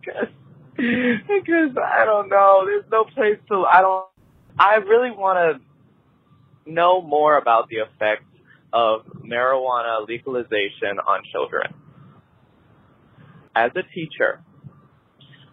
because 0.00 0.28
because 0.76 1.76
I 1.82 2.04
don't 2.04 2.28
know. 2.28 2.64
There's 2.66 2.84
no 2.92 3.04
place 3.04 3.38
to. 3.48 3.64
I 3.64 3.80
don't. 3.80 4.06
I 4.58 4.74
really 4.76 5.10
want 5.10 5.60
to 6.66 6.70
know 6.70 7.00
more 7.00 7.38
about 7.38 7.68
the 7.70 7.76
effects 7.76 8.25
of 8.72 9.02
marijuana 9.24 10.06
legalization 10.06 10.98
on 11.06 11.22
children. 11.32 11.72
As 13.54 13.70
a 13.76 13.82
teacher, 13.94 14.42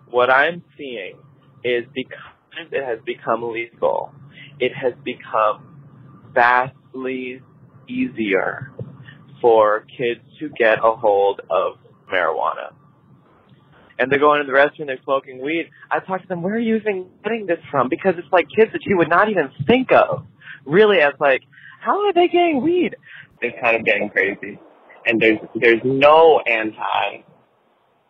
what 0.09 0.29
I'm 0.29 0.63
seeing 0.77 1.17
is 1.63 1.85
because 1.93 2.19
it 2.71 2.83
has 2.83 2.99
become 3.05 3.43
legal, 3.51 4.11
it 4.59 4.73
has 4.75 4.93
become 5.03 5.79
vastly 6.33 7.41
easier 7.87 8.71
for 9.41 9.85
kids 9.97 10.21
to 10.39 10.49
get 10.49 10.79
a 10.79 10.91
hold 10.95 11.41
of 11.49 11.77
marijuana. 12.11 12.71
and 13.99 14.11
they're 14.11 14.19
going 14.19 14.41
to 14.45 14.51
the 14.51 14.57
restroom, 14.57 14.87
they're 14.87 14.99
smoking 15.03 15.41
weed. 15.41 15.69
I 15.91 15.99
talk 15.99 16.21
to 16.21 16.27
them, 16.27 16.41
where 16.41 16.55
are 16.55 16.59
you 16.59 16.75
even 16.77 17.07
getting 17.23 17.45
this 17.45 17.59
from? 17.69 17.89
Because 17.89 18.15
it's 18.17 18.31
like 18.31 18.47
kids 18.55 18.71
that 18.73 18.81
you 18.85 18.97
would 18.97 19.09
not 19.09 19.29
even 19.29 19.49
think 19.67 19.91
of 19.91 20.25
really 20.65 20.99
as 20.99 21.13
like, 21.19 21.43
how 21.83 22.05
are 22.05 22.13
they 22.13 22.27
getting 22.27 22.61
weed? 22.61 22.95
It's 23.41 23.57
kind 23.61 23.75
of 23.75 23.85
getting 23.85 24.09
crazy. 24.09 24.59
And 25.05 25.21
there's, 25.21 25.39
there's 25.55 25.81
no 25.83 26.39
anti, 26.47 27.23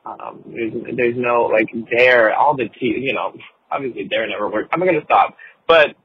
um, 0.05 0.43
there's, 0.45 0.73
there's 0.95 1.17
no, 1.17 1.43
like, 1.43 1.69
dare, 1.89 2.35
all 2.35 2.55
the, 2.55 2.69
t- 2.79 2.99
you 2.99 3.13
know, 3.13 3.33
obviously 3.71 4.03
dare 4.05 4.27
never 4.27 4.49
worked. 4.49 4.73
I'm 4.73 4.79
going 4.79 4.99
to 4.99 5.05
stop. 5.05 5.35
But 5.67 5.95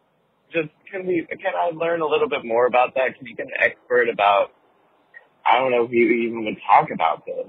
just, 0.52 0.68
can 0.90 1.06
we, 1.06 1.26
can 1.28 1.52
I 1.54 1.70
learn 1.76 2.00
a 2.00 2.06
little 2.06 2.28
bit 2.28 2.44
more 2.44 2.66
about 2.66 2.94
that? 2.94 3.18
Can 3.18 3.26
you 3.26 3.36
get 3.36 3.46
an 3.46 3.52
expert 3.60 4.08
about, 4.08 4.52
I 5.46 5.58
don't 5.58 5.70
know 5.70 5.84
if 5.84 5.90
you 5.90 6.06
even 6.08 6.44
would 6.46 6.56
talk 6.66 6.90
about 6.90 7.26
this. 7.26 7.46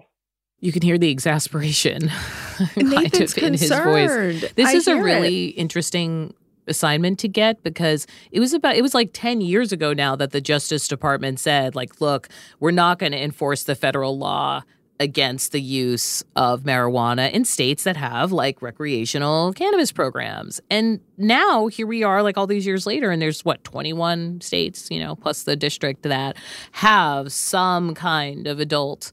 You 0.59 0.73
can 0.73 0.81
hear 0.81 0.97
the 0.97 1.09
exasperation 1.09 2.09
kind 2.09 2.75
Nathan's 2.89 3.37
of 3.37 3.43
in 3.43 3.53
his 3.53 3.69
concerned. 3.69 4.41
voice. 4.41 4.53
This 4.55 4.67
I 4.67 4.73
is 4.73 4.87
a 4.89 4.95
hear 4.95 5.03
really 5.03 5.45
interesting 5.47 6.33
assignment 6.69 7.19
to 7.19 7.27
get 7.27 7.63
because 7.63 8.07
it 8.31 8.39
was 8.39 8.53
about 8.53 8.75
it 8.75 8.81
was 8.81 8.93
like 8.93 9.09
10 9.13 9.41
years 9.41 9.71
ago 9.71 9.93
now 9.93 10.15
that 10.15 10.31
the 10.31 10.41
Justice 10.41 10.87
Department 10.87 11.39
said 11.39 11.75
like 11.75 11.99
look, 11.99 12.29
we're 12.59 12.71
not 12.71 12.99
going 12.99 13.11
to 13.11 13.21
enforce 13.21 13.63
the 13.63 13.75
federal 13.75 14.17
law 14.17 14.63
against 14.99 15.53
the 15.53 15.61
use 15.61 16.23
of 16.35 16.63
marijuana 16.63 17.31
in 17.31 17.45
states 17.45 17.85
that 17.85 17.95
have 17.95 18.33
like 18.33 18.61
recreational 18.61 19.53
cannabis 19.53 19.93
programs. 19.93 20.59
And 20.69 20.99
now 21.17 21.67
here 21.67 21.87
we 21.87 22.03
are 22.03 22.21
like 22.21 22.37
all 22.37 22.47
these 22.47 22.65
years 22.65 22.85
later 22.85 23.09
and 23.09 23.21
there's 23.21 23.45
what 23.45 23.63
21 23.63 24.41
states, 24.41 24.89
you 24.91 24.99
know, 24.99 25.15
plus 25.15 25.43
the 25.43 25.55
district 25.55 26.03
that 26.03 26.35
have 26.73 27.31
some 27.31 27.95
kind 27.95 28.45
of 28.45 28.59
adult 28.59 29.11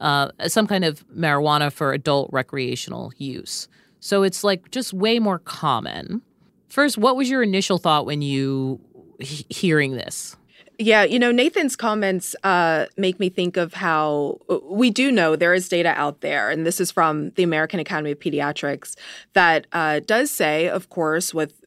uh, 0.00 0.30
some 0.46 0.66
kind 0.68 0.84
of 0.84 1.04
marijuana 1.08 1.72
for 1.72 1.92
adult 1.92 2.30
recreational 2.32 3.12
use. 3.16 3.68
So 4.00 4.22
it's 4.22 4.44
like 4.44 4.70
just 4.70 4.92
way 4.92 5.18
more 5.18 5.40
common. 5.40 6.22
First, 6.68 6.98
what 6.98 7.16
was 7.16 7.30
your 7.30 7.42
initial 7.42 7.78
thought 7.78 8.06
when 8.06 8.22
you 8.22 8.80
he- 9.20 9.46
hearing 9.48 9.92
this? 9.92 10.36
Yeah, 10.80 11.02
you 11.02 11.18
know, 11.18 11.32
Nathan's 11.32 11.74
comments 11.74 12.36
uh, 12.44 12.86
make 12.96 13.18
me 13.18 13.30
think 13.30 13.56
of 13.56 13.74
how 13.74 14.38
uh, 14.48 14.58
we 14.62 14.90
do 14.90 15.10
know 15.10 15.34
there 15.34 15.52
is 15.52 15.68
data 15.68 15.88
out 15.96 16.20
there, 16.20 16.50
and 16.50 16.64
this 16.64 16.80
is 16.80 16.92
from 16.92 17.30
the 17.30 17.42
American 17.42 17.80
Academy 17.80 18.12
of 18.12 18.20
Pediatrics, 18.20 18.94
that 19.32 19.66
uh, 19.72 20.00
does 20.06 20.30
say, 20.30 20.68
of 20.68 20.88
course, 20.88 21.34
with 21.34 21.60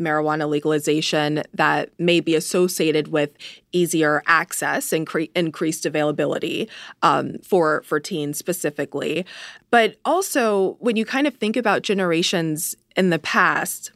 marijuana 0.00 0.48
legalization 0.48 1.42
that 1.54 1.90
may 1.98 2.20
be 2.20 2.34
associated 2.34 3.08
with 3.08 3.30
easier 3.72 4.22
access 4.26 4.92
and 4.92 5.06
incre- 5.06 5.30
increased 5.34 5.86
availability 5.86 6.68
um, 7.02 7.38
for 7.42 7.82
for 7.82 7.98
teens 7.98 8.36
specifically 8.36 9.24
but 9.70 9.96
also 10.04 10.76
when 10.80 10.96
you 10.96 11.06
kind 11.06 11.26
of 11.26 11.34
think 11.36 11.56
about 11.56 11.80
generations 11.80 12.76
in 12.94 13.08
the 13.08 13.18
past 13.18 13.90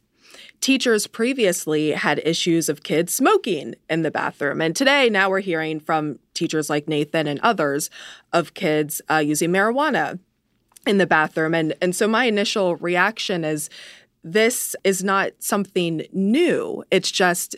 teachers 0.61 1.07
previously 1.07 1.93
had 1.93 2.21
issues 2.25 2.69
of 2.69 2.83
kids 2.83 3.15
smoking 3.15 3.75
in 3.89 4.03
the 4.03 4.11
bathroom. 4.11 4.61
And 4.61 4.77
today, 4.77 5.09
now 5.09 5.31
we're 5.31 5.41
hearing 5.41 5.81
from 5.81 6.19
teachers 6.35 6.69
like 6.69 6.89
Nathan 6.89 7.27
and 7.27 7.41
others 7.41 7.91
of 8.33 8.55
kids 8.55 9.01
uh, 9.11 9.17
using 9.17 9.51
marijuana 9.51 10.19
in 10.87 10.99
the 10.99 11.07
bathroom. 11.07 11.55
And, 11.55 11.75
and 11.81 11.95
so 11.95 12.07
my 12.07 12.25
initial 12.25 12.77
reaction 12.77 13.45
is 13.45 13.71
this 14.23 14.77
is 14.85 15.03
not 15.03 15.33
something 15.39 16.03
new. 16.13 16.85
It's 16.91 17.11
just 17.11 17.57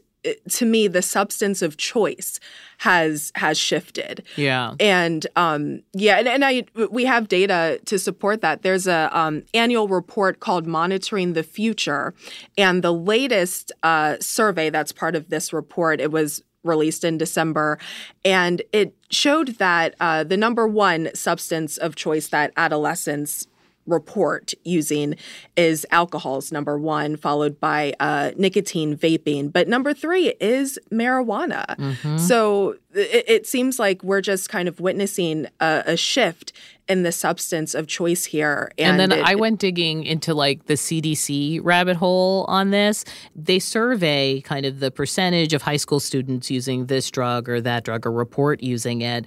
to 0.50 0.64
me 0.64 0.88
the 0.88 1.02
substance 1.02 1.62
of 1.62 1.76
choice 1.76 2.38
has 2.78 3.32
has 3.34 3.58
shifted 3.58 4.24
Yeah. 4.36 4.74
and 4.80 5.26
um, 5.36 5.82
yeah, 5.92 6.18
and, 6.18 6.28
and 6.28 6.44
I 6.44 6.64
we 6.90 7.04
have 7.04 7.28
data 7.28 7.80
to 7.86 7.98
support 7.98 8.40
that. 8.40 8.62
There's 8.62 8.86
a 8.86 9.08
um, 9.16 9.42
annual 9.54 9.88
report 9.88 10.40
called 10.40 10.66
Monitoring 10.66 11.32
the 11.34 11.42
Future, 11.42 12.14
and 12.58 12.82
the 12.82 12.92
latest 12.92 13.72
uh, 13.82 14.16
survey 14.20 14.70
that's 14.70 14.92
part 14.92 15.14
of 15.14 15.28
this 15.28 15.52
report. 15.52 16.00
It 16.00 16.10
was 16.10 16.42
released 16.64 17.02
in 17.04 17.18
December, 17.18 17.78
and 18.24 18.62
it 18.72 18.94
showed 19.10 19.48
that 19.58 19.94
uh, 20.00 20.22
the 20.24 20.36
number 20.36 20.66
one 20.68 21.10
substance 21.14 21.76
of 21.76 21.96
choice 21.96 22.28
that 22.28 22.52
adolescents 22.56 23.46
report 23.86 24.54
using 24.64 25.16
is 25.56 25.84
alcohol's 25.90 26.52
number 26.52 26.78
one, 26.78 27.16
followed 27.16 27.58
by 27.60 27.94
uh, 28.00 28.30
nicotine 28.36 28.96
vaping. 28.96 29.52
But 29.52 29.68
number 29.68 29.92
three 29.92 30.34
is 30.40 30.78
marijuana. 30.90 31.64
Mhm. 31.76 32.20
So 32.20 32.76
it, 32.94 33.24
it 33.26 33.46
seems 33.46 33.78
like 33.78 34.02
we're 34.04 34.20
just 34.20 34.48
kind 34.48 34.68
of 34.68 34.80
witnessing 34.80 35.46
a, 35.60 35.82
a 35.86 35.96
shift 35.96 36.52
in 36.88 37.04
the 37.04 37.12
substance 37.12 37.74
of 37.74 37.86
choice 37.86 38.24
here. 38.24 38.70
And, 38.76 38.98
then 38.98 39.12
it- 39.12 39.24
I 39.24 39.34
went 39.36 39.60
digging 39.60 40.02
into 40.04 40.34
like 40.34 40.66
the 40.66 40.74
CDC 40.74 41.60
rabbit 41.62 41.96
hole 41.96 42.44
on 42.48 42.70
this. 42.70 43.04
They 43.36 43.58
survey 43.60 44.40
kind 44.40 44.66
of 44.66 44.80
the 44.80 44.90
percentage 44.90 45.54
of 45.54 45.62
high 45.62 45.76
school 45.76 46.00
students 46.00 46.50
using 46.50 46.86
this 46.86 47.10
drug 47.10 47.48
or 47.48 47.60
that 47.60 47.84
drug 47.84 48.04
or 48.06 48.10
report 48.12 48.62
using 48.62 49.00
it. 49.00 49.24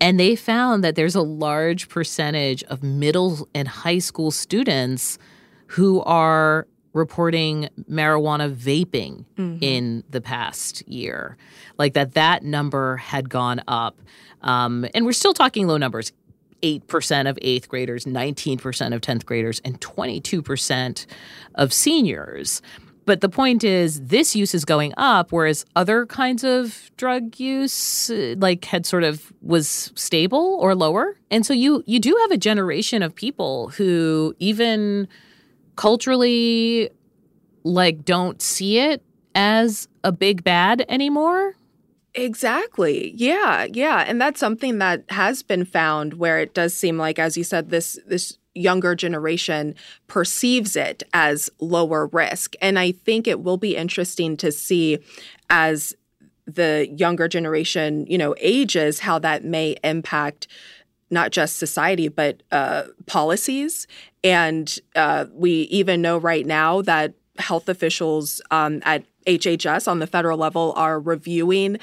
And 0.00 0.20
they 0.20 0.36
found 0.36 0.84
that 0.84 0.94
there's 0.96 1.14
a 1.14 1.22
large 1.22 1.88
percentage 1.88 2.62
of 2.64 2.82
middle 2.82 3.48
and 3.54 3.66
high 3.66 3.98
school 4.00 4.30
students 4.30 5.18
who 5.68 6.02
are 6.02 6.66
reporting 6.94 7.68
marijuana 7.90 8.52
vaping 8.54 9.24
Mhm. 9.36 9.58
in 9.60 10.04
the 10.10 10.20
past 10.20 10.86
year 10.88 11.36
like 11.78 11.92
that 11.92 12.14
that 12.14 12.42
number 12.42 12.96
had 12.96 13.28
gone 13.28 13.60
up 13.68 14.00
um, 14.42 14.86
and 14.94 15.04
we're 15.04 15.12
still 15.12 15.34
talking 15.34 15.66
low 15.66 15.76
numbers 15.76 16.12
8% 16.62 17.28
of 17.28 17.38
eighth 17.42 17.68
graders 17.68 18.04
19% 18.04 18.94
of 18.94 19.00
10th 19.00 19.24
graders 19.24 19.60
and 19.64 19.80
22% 19.80 21.06
of 21.54 21.72
seniors. 21.72 22.62
But 23.08 23.22
the 23.22 23.30
point 23.30 23.64
is 23.64 24.02
this 24.02 24.36
use 24.36 24.54
is 24.54 24.66
going 24.66 24.92
up 24.98 25.32
whereas 25.32 25.64
other 25.74 26.04
kinds 26.04 26.44
of 26.44 26.90
drug 26.98 27.40
use 27.40 28.10
uh, 28.10 28.34
like 28.36 28.66
had 28.66 28.84
sort 28.84 29.02
of 29.02 29.32
was 29.40 29.92
stable 29.94 30.58
or 30.60 30.74
lower. 30.74 31.16
And 31.30 31.46
so 31.46 31.54
you 31.54 31.82
you 31.86 32.00
do 32.00 32.14
have 32.20 32.32
a 32.32 32.36
generation 32.36 33.02
of 33.02 33.14
people 33.14 33.70
who 33.70 34.34
even 34.40 35.08
culturally 35.76 36.90
like 37.64 38.04
don't 38.04 38.42
see 38.42 38.78
it 38.78 39.02
as 39.34 39.88
a 40.04 40.12
big 40.12 40.44
bad 40.44 40.84
anymore 40.90 41.54
Exactly. 42.18 43.12
Yeah, 43.14 43.68
yeah, 43.72 44.04
and 44.06 44.20
that's 44.20 44.40
something 44.40 44.78
that 44.78 45.04
has 45.08 45.44
been 45.44 45.64
found 45.64 46.14
where 46.14 46.40
it 46.40 46.52
does 46.52 46.74
seem 46.74 46.98
like 46.98 47.16
as 47.20 47.36
you 47.36 47.44
said 47.44 47.70
this 47.70 47.96
this 48.06 48.38
younger 48.56 48.96
generation 48.96 49.76
perceives 50.08 50.74
it 50.74 51.04
as 51.14 51.48
lower 51.60 52.08
risk. 52.08 52.56
And 52.60 52.76
I 52.76 52.90
think 52.90 53.28
it 53.28 53.40
will 53.40 53.56
be 53.56 53.76
interesting 53.76 54.36
to 54.38 54.50
see 54.50 54.98
as 55.48 55.94
the 56.44 56.88
younger 56.90 57.28
generation, 57.28 58.04
you 58.08 58.18
know, 58.18 58.34
ages 58.40 58.98
how 58.98 59.20
that 59.20 59.44
may 59.44 59.76
impact 59.84 60.48
not 61.10 61.30
just 61.30 61.56
society 61.56 62.08
but 62.08 62.42
uh, 62.50 62.84
policies. 63.06 63.86
And 64.24 64.76
uh, 64.96 65.26
we 65.32 65.52
even 65.70 66.02
know 66.02 66.18
right 66.18 66.44
now 66.44 66.82
that 66.82 67.14
health 67.38 67.68
officials 67.68 68.40
um, 68.50 68.82
at 68.84 69.04
HHS 69.28 69.86
on 69.86 69.98
the 69.98 70.06
federal 70.06 70.38
level 70.38 70.72
are 70.76 70.98
reviewing 70.98 71.78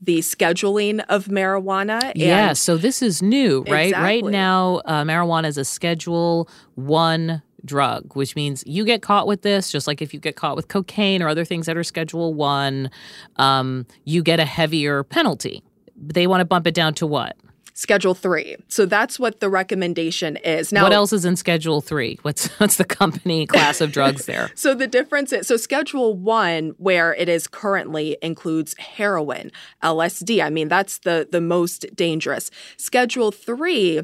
the 0.00 0.18
scheduling 0.18 1.04
of 1.08 1.26
marijuana. 1.26 2.02
And 2.02 2.16
yeah 2.16 2.52
so 2.52 2.76
this 2.76 3.02
is 3.02 3.22
new 3.22 3.64
right? 3.68 3.92
Right 3.92 4.24
now 4.24 4.82
uh, 4.84 5.02
marijuana 5.04 5.46
is 5.46 5.58
a 5.58 5.64
schedule 5.64 6.48
one 6.74 7.42
drug 7.64 8.14
which 8.14 8.36
means 8.36 8.64
you 8.66 8.84
get 8.84 9.02
caught 9.02 9.26
with 9.26 9.42
this 9.42 9.70
just 9.70 9.86
like 9.86 10.00
if 10.00 10.14
you 10.14 10.20
get 10.20 10.34
caught 10.34 10.56
with 10.56 10.68
cocaine 10.68 11.22
or 11.22 11.28
other 11.28 11.44
things 11.44 11.66
that 11.66 11.76
are 11.76 11.84
schedule 11.84 12.32
one 12.32 12.90
um, 13.36 13.86
you 14.04 14.22
get 14.22 14.40
a 14.40 14.46
heavier 14.46 15.02
penalty. 15.02 15.62
They 15.96 16.26
want 16.26 16.40
to 16.40 16.46
bump 16.46 16.66
it 16.66 16.74
down 16.74 16.94
to 16.94 17.06
what 17.06 17.36
Schedule 17.80 18.14
three. 18.14 18.56
So 18.68 18.84
that's 18.84 19.18
what 19.18 19.40
the 19.40 19.48
recommendation 19.48 20.36
is. 20.36 20.70
Now, 20.70 20.82
what 20.82 20.92
else 20.92 21.14
is 21.14 21.24
in 21.24 21.34
schedule 21.34 21.80
three 21.80 22.18
what's 22.20 22.48
what's 22.60 22.76
the 22.76 22.84
company 22.84 23.46
class 23.46 23.80
of 23.80 23.90
drugs 23.90 24.26
there 24.26 24.50
So 24.54 24.74
the 24.74 24.86
difference 24.86 25.32
is 25.32 25.46
so 25.46 25.56
schedule 25.56 26.14
one, 26.14 26.74
where 26.76 27.14
it 27.14 27.30
is 27.30 27.46
currently 27.46 28.18
includes 28.20 28.76
heroin, 28.76 29.50
LSD. 29.82 30.44
I 30.44 30.50
mean, 30.50 30.68
that's 30.68 30.98
the 30.98 31.26
the 31.32 31.40
most 31.40 31.86
dangerous. 31.96 32.50
Schedule 32.76 33.32
three 33.32 34.02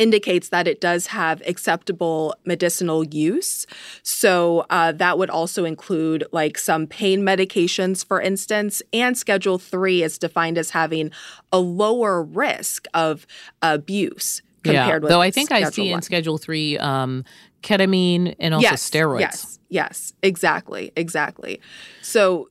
indicates 0.00 0.48
that 0.48 0.66
it 0.66 0.80
does 0.80 1.08
have 1.08 1.42
acceptable 1.46 2.34
medicinal 2.44 3.04
use. 3.04 3.66
So 4.02 4.66
uh, 4.70 4.92
that 4.92 5.18
would 5.18 5.30
also 5.30 5.64
include 5.64 6.24
like 6.32 6.58
some 6.58 6.86
pain 6.86 7.20
medications, 7.20 8.04
for 8.04 8.20
instance. 8.20 8.82
And 8.92 9.16
Schedule 9.16 9.58
three 9.58 10.02
is 10.02 10.18
defined 10.18 10.58
as 10.58 10.70
having 10.70 11.10
a 11.52 11.58
lower 11.58 12.22
risk 12.22 12.86
of 12.94 13.26
abuse 13.62 14.42
compared 14.62 15.02
with. 15.02 15.10
yeah 15.10 15.16
though 15.16 15.22
i 15.22 15.30
think 15.30 15.50
i 15.50 15.60
Schedule 15.62 15.72
see 15.72 15.90
in 15.90 16.02
schedule 16.02 16.36
three 16.38 16.76
um, 16.78 17.24
ketamine 17.62 18.34
and 18.38 18.52
also 18.54 18.68
yes, 18.68 18.90
steroids 18.90 19.20
Yes, 19.20 19.58
yes, 19.68 20.12
exactly, 20.22 20.92
exactly. 20.96 21.60
So, 22.02 22.50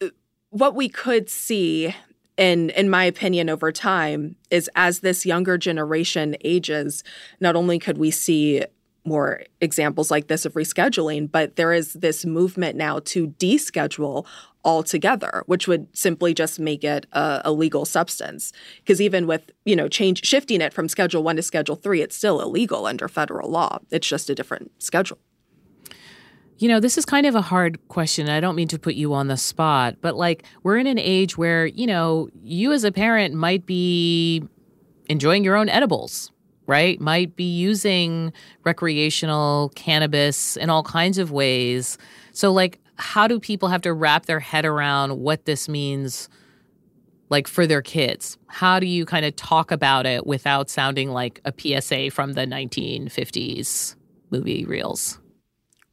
uh, 0.00 0.08
what 0.50 0.74
we 0.74 0.88
could 0.88 1.28
see, 1.28 1.94
in 2.36 2.70
in 2.70 2.90
my 2.90 3.04
opinion, 3.04 3.48
over 3.48 3.72
time, 3.72 4.36
is 4.50 4.68
as 4.74 5.00
this 5.00 5.24
younger 5.24 5.56
generation 5.58 6.36
ages, 6.44 7.04
not 7.40 7.56
only 7.56 7.78
could 7.78 7.98
we 7.98 8.10
see 8.10 8.64
more 9.04 9.42
examples 9.60 10.10
like 10.10 10.28
this 10.28 10.46
of 10.46 10.54
rescheduling, 10.54 11.30
but 11.30 11.56
there 11.56 11.72
is 11.72 11.92
this 11.92 12.24
movement 12.24 12.76
now 12.76 13.00
to 13.00 13.28
deschedule 13.28 14.26
altogether, 14.64 15.42
which 15.46 15.68
would 15.68 15.86
simply 15.94 16.32
just 16.32 16.58
make 16.58 16.82
it 16.82 17.06
a, 17.12 17.42
a 17.44 17.52
legal 17.52 17.84
substance. 17.84 18.52
Because 18.78 19.00
even 19.00 19.26
with 19.26 19.50
you 19.64 19.76
know 19.76 19.88
change 19.88 20.24
shifting 20.24 20.60
it 20.60 20.72
from 20.72 20.88
Schedule 20.88 21.22
One 21.22 21.36
to 21.36 21.42
Schedule 21.42 21.76
Three, 21.76 22.02
it's 22.02 22.16
still 22.16 22.40
illegal 22.40 22.86
under 22.86 23.08
federal 23.08 23.50
law. 23.50 23.78
It's 23.90 24.08
just 24.08 24.30
a 24.30 24.34
different 24.34 24.70
schedule. 24.82 25.18
You 26.58 26.68
know, 26.68 26.78
this 26.78 26.96
is 26.96 27.04
kind 27.04 27.26
of 27.26 27.34
a 27.34 27.40
hard 27.40 27.78
question. 27.88 28.28
I 28.28 28.40
don't 28.40 28.54
mean 28.54 28.68
to 28.68 28.78
put 28.78 28.94
you 28.94 29.12
on 29.12 29.26
the 29.26 29.36
spot, 29.36 29.96
but 30.00 30.14
like 30.14 30.44
we're 30.62 30.78
in 30.78 30.86
an 30.86 30.98
age 30.98 31.36
where, 31.36 31.66
you 31.66 31.86
know, 31.86 32.28
you 32.42 32.72
as 32.72 32.84
a 32.84 32.92
parent 32.92 33.34
might 33.34 33.66
be 33.66 34.44
enjoying 35.08 35.42
your 35.44 35.56
own 35.56 35.68
edibles, 35.68 36.30
right? 36.66 37.00
Might 37.00 37.34
be 37.34 37.44
using 37.44 38.32
recreational 38.62 39.72
cannabis 39.74 40.56
in 40.56 40.70
all 40.70 40.84
kinds 40.84 41.18
of 41.18 41.32
ways. 41.32 41.98
So, 42.32 42.52
like, 42.52 42.78
how 42.96 43.26
do 43.26 43.40
people 43.40 43.68
have 43.68 43.82
to 43.82 43.92
wrap 43.92 44.26
their 44.26 44.40
head 44.40 44.64
around 44.64 45.18
what 45.18 45.46
this 45.46 45.68
means? 45.68 46.28
Like 47.30 47.48
for 47.48 47.66
their 47.66 47.82
kids, 47.82 48.38
how 48.46 48.78
do 48.78 48.86
you 48.86 49.04
kind 49.06 49.24
of 49.24 49.34
talk 49.34 49.72
about 49.72 50.06
it 50.06 50.24
without 50.24 50.70
sounding 50.70 51.10
like 51.10 51.40
a 51.44 51.52
PSA 51.56 52.10
from 52.10 52.34
the 52.34 52.42
1950s 52.42 53.96
movie 54.30 54.64
reels? 54.64 55.18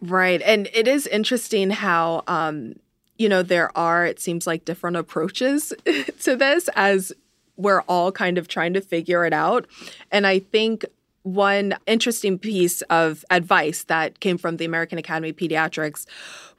Right. 0.02 0.42
And 0.42 0.68
it 0.74 0.88
is 0.88 1.06
interesting 1.08 1.70
how, 1.70 2.24
um, 2.28 2.74
you 3.18 3.30
know, 3.30 3.44
there 3.44 3.76
are, 3.78 4.06
it 4.06 4.20
seems 4.20 4.48
like, 4.48 4.66
different 4.66 4.98
approaches 4.98 5.74
to 6.22 6.36
this 6.36 6.70
as 6.76 7.14
we're 7.56 7.82
all 7.82 8.12
kind 8.12 8.38
of 8.38 8.48
trying 8.48 8.74
to 8.74 8.82
figure 8.82 9.26
it 9.26 9.34
out. 9.34 9.68
And 10.12 10.26
I 10.26 10.40
think 10.40 10.86
one 11.24 11.76
interesting 11.86 12.40
piece 12.40 12.82
of 12.84 13.24
advice 13.30 13.84
that 13.84 14.20
came 14.20 14.38
from 14.38 14.58
the 14.58 14.66
American 14.66 14.98
Academy 14.98 15.30
of 15.30 15.36
Pediatrics 15.36 16.06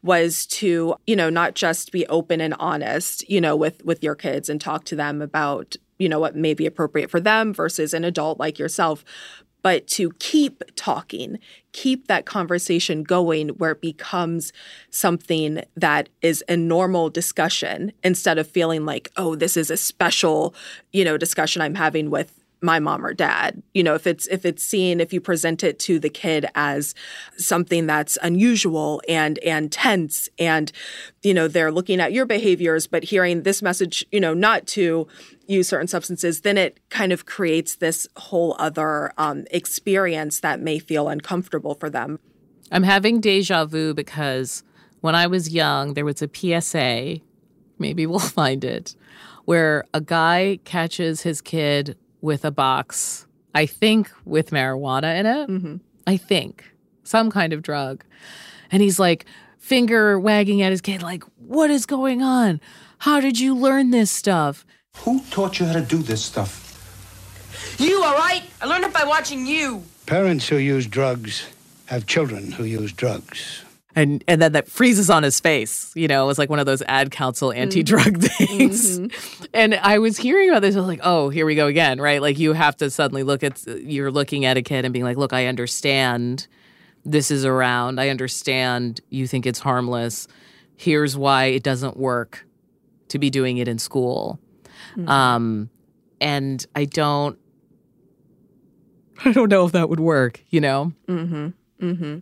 was 0.03 0.47
to, 0.47 0.95
you 1.07 1.17
know, 1.17 1.31
not 1.31 1.55
just 1.55 1.91
be 1.93 2.07
open 2.07 2.41
and 2.41 2.55
honest, 2.59 3.29
you 3.29 3.41
know, 3.41 3.57
with 3.57 3.85
with 3.85 4.03
your 4.03 4.15
kids 4.15 4.49
and 4.49 4.61
talk 4.61 4.85
to 4.85 4.97
them 4.97 5.21
about, 5.21 5.75
you 5.99 6.09
know, 6.09 6.21
what 6.21 6.37
may 6.37 6.55
be 6.55 6.67
appropriate 6.67 7.11
for 7.11 7.21
them 7.21 7.53
versus 7.53 7.93
an 7.93 8.05
adult 8.05 8.39
like 8.39 8.59
yourself, 8.59 9.05
but 9.63 9.87
to 9.89 10.11
keep 10.19 10.63
talking, 10.77 11.39
keep 11.73 12.09
that 12.09 12.27
conversation 12.27 13.03
going 13.03 13.51
where 13.51 13.73
it 13.73 13.81
becomes 13.81 14.53
something 14.91 15.63
that 15.77 16.09
is 16.21 16.45
a 16.49 16.57
normal 16.57 17.09
discussion 17.09 17.93
instead 18.03 18.39
of 18.39 18.47
feeling 18.47 18.85
like, 18.85 19.11
oh, 19.17 19.35
this 19.35 19.57
is 19.57 19.71
a 19.71 19.77
special, 19.77 20.55
you 20.93 21.05
know, 21.05 21.17
discussion 21.17 21.63
I'm 21.63 21.75
having 21.75 22.11
with 22.11 22.42
my 22.63 22.79
mom 22.79 23.05
or 23.05 23.13
dad 23.13 23.63
you 23.75 23.83
know 23.83 23.95
if 23.95 24.07
it's 24.07 24.27
if 24.29 24.45
it's 24.45 24.63
seen 24.63 25.01
if 25.01 25.13
you 25.13 25.21
present 25.21 25.65
it 25.65 25.79
to 25.79 25.99
the 25.99 26.09
kid 26.09 26.47
as 26.55 26.95
something 27.37 27.87
that's 27.87 28.17
unusual 28.23 29.03
and 29.09 29.39
and 29.41 29.73
tense 29.73 30.29
and 30.39 30.73
you 31.23 31.35
know 31.35 31.49
they're 31.49 31.73
looking 31.73 32.01
at 32.01 32.13
your 32.13 32.25
behaviors 32.25 32.87
but 32.87 33.05
hearing 33.05 33.43
this 33.43 33.63
message 33.63 34.07
you 34.13 34.21
know 34.21 34.33
not 34.33 34.67
to 34.67 35.07
use 35.47 35.69
certain 35.69 35.89
substances 35.89 36.43
then 36.43 36.57
it 36.57 36.79
kind 36.89 37.13
of 37.13 37.27
creates 37.27 37.77
this 37.77 38.07
whole 38.17 38.55
other 38.59 39.13
um, 39.19 39.45
experience 39.51 40.41
that 40.41 40.61
may 40.61 40.79
feel 40.79 41.09
uncomfortable 41.09 41.75
for 41.75 41.91
them. 41.91 42.19
I'm 42.71 42.85
having 42.85 43.21
deja 43.21 43.67
vu 43.67 43.93
because 43.93 44.63
when 45.01 45.15
i 45.15 45.27
was 45.27 45.51
young 45.51 45.95
there 45.95 46.05
was 46.05 46.23
a 46.23 46.31
psa 46.33 47.21
maybe 47.79 48.07
we'll 48.07 48.19
find 48.41 48.65
it 48.65 48.97
where 49.45 49.85
a 49.93 50.01
guy 50.01 50.59
catches 50.65 51.23
his 51.23 51.41
kid 51.41 51.97
with 52.23 52.45
a 52.47 52.51
box, 52.51 53.27
I 53.55 53.67
think 53.67 54.11
with 54.25 54.51
marijuana 54.51 55.19
in 55.21 55.27
it. 55.27 55.49
Mm-hmm. 55.51 55.77
I 56.07 56.17
think 56.17 56.73
some 57.05 57.31
kind 57.31 57.53
of 57.53 57.61
drug. 57.61 58.05
And 58.71 58.83
he's 58.83 58.99
like 58.99 59.27
finger 59.59 60.19
wagging 60.19 60.63
at 60.63 60.71
his 60.71 60.81
kid, 60.81 61.03
like, 61.03 61.25
What 61.37 61.71
is 61.71 61.85
going 61.85 62.23
on? 62.23 62.61
How 62.99 63.21
did 63.21 63.39
you 63.39 63.55
learn 63.55 63.91
this 63.91 64.11
stuff? 64.11 64.65
Who 64.99 65.21
taught 65.31 65.59
you 65.59 65.67
how 65.67 65.75
to 65.75 65.83
do 65.83 65.99
this 65.99 66.25
stuff? 66.25 66.61
You, 67.79 68.03
all 68.03 68.15
right? 68.15 68.43
I 68.61 68.67
learned 68.67 68.85
it 68.85 68.93
by 68.93 69.05
watching 69.05 69.47
you. 69.47 69.83
Parents 70.07 70.49
who 70.49 70.57
use 70.57 70.87
drugs 70.87 71.47
have 71.87 72.07
children 72.07 72.53
who 72.53 72.65
use 72.65 72.93
drugs 72.93 73.65
and 73.95 74.25
and 74.27 74.41
then 74.41 74.53
that 74.53 74.69
freezes 74.69 75.11
on 75.11 75.23
his 75.23 75.39
face 75.39 75.93
you 75.95 76.09
know 76.09 76.25
it 76.25 76.27
was 76.27 76.39
like 76.39 76.49
one 76.49 76.59
of 76.59 76.67
those 76.67 76.83
ad 76.83 77.11
council 77.11 77.53
anti-drug 77.53 78.19
mm. 78.19 78.29
things. 78.49 78.99
Mm-hmm. 78.99 79.45
and 79.53 79.75
i 79.75 79.99
was 79.99 80.17
hearing 80.17 80.49
about 80.49 80.63
this 80.63 80.75
i 80.75 80.79
was 80.79 80.89
like 80.89 81.01
oh 81.03 81.29
here 81.29 81.47
we 81.47 81.55
go 81.55 81.67
again 81.67 82.01
right? 82.01 82.23
Like 82.23 82.39
you 82.39 82.53
have 82.53 82.77
to 82.79 82.91
suddenly 82.91 83.23
look 83.23 83.43
at 83.43 83.67
you're 83.67 84.11
looking 84.11 84.45
at 84.45 84.57
a 84.57 84.63
kid 84.63 84.85
and 84.85 84.93
being 84.93 85.05
like 85.05 85.17
look 85.17 85.33
i 85.33 85.47
understand 85.47 86.47
this 87.05 87.31
is 87.31 87.45
around. 87.45 88.01
I 88.01 88.11
understand 88.11 89.01
you 89.11 89.27
think 89.27 89.45
it's 89.45 89.59
harmless. 89.59 90.29
Here's 90.77 91.17
why 91.17 91.47
it 91.47 91.63
doesn't 91.63 91.97
work 91.97 92.47
to 93.09 93.19
be 93.19 93.29
doing 93.29 93.59
it 93.59 93.69
in 93.69 93.79
school. 93.79 94.39
Mm-hmm. 94.97 95.09
um 95.09 95.71
and 96.21 96.67
i 96.75 96.85
don't 96.85 97.39
i 99.25 99.33
don't 99.33 99.49
know 99.49 99.65
if 99.65 99.73
that 99.73 99.89
would 99.89 100.01
work 100.01 100.43
you 100.51 100.61
know? 100.61 100.93
Mm-hmm. 101.09 101.49
Mm-hmm 101.81 102.19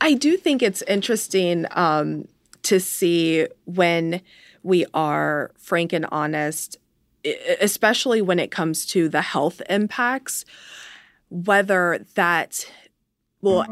I 0.00 0.14
do 0.14 0.36
think 0.36 0.62
it's 0.62 0.82
interesting 0.82 1.66
um, 1.72 2.28
to 2.64 2.80
see 2.80 3.46
when 3.64 4.20
we 4.62 4.86
are 4.94 5.50
frank 5.58 5.92
and 5.92 6.06
honest, 6.10 6.76
especially 7.60 8.22
when 8.22 8.38
it 8.38 8.50
comes 8.50 8.86
to 8.86 9.08
the 9.08 9.22
health 9.22 9.62
impacts, 9.68 10.44
whether 11.30 12.04
that 12.14 12.70
will 13.40 13.64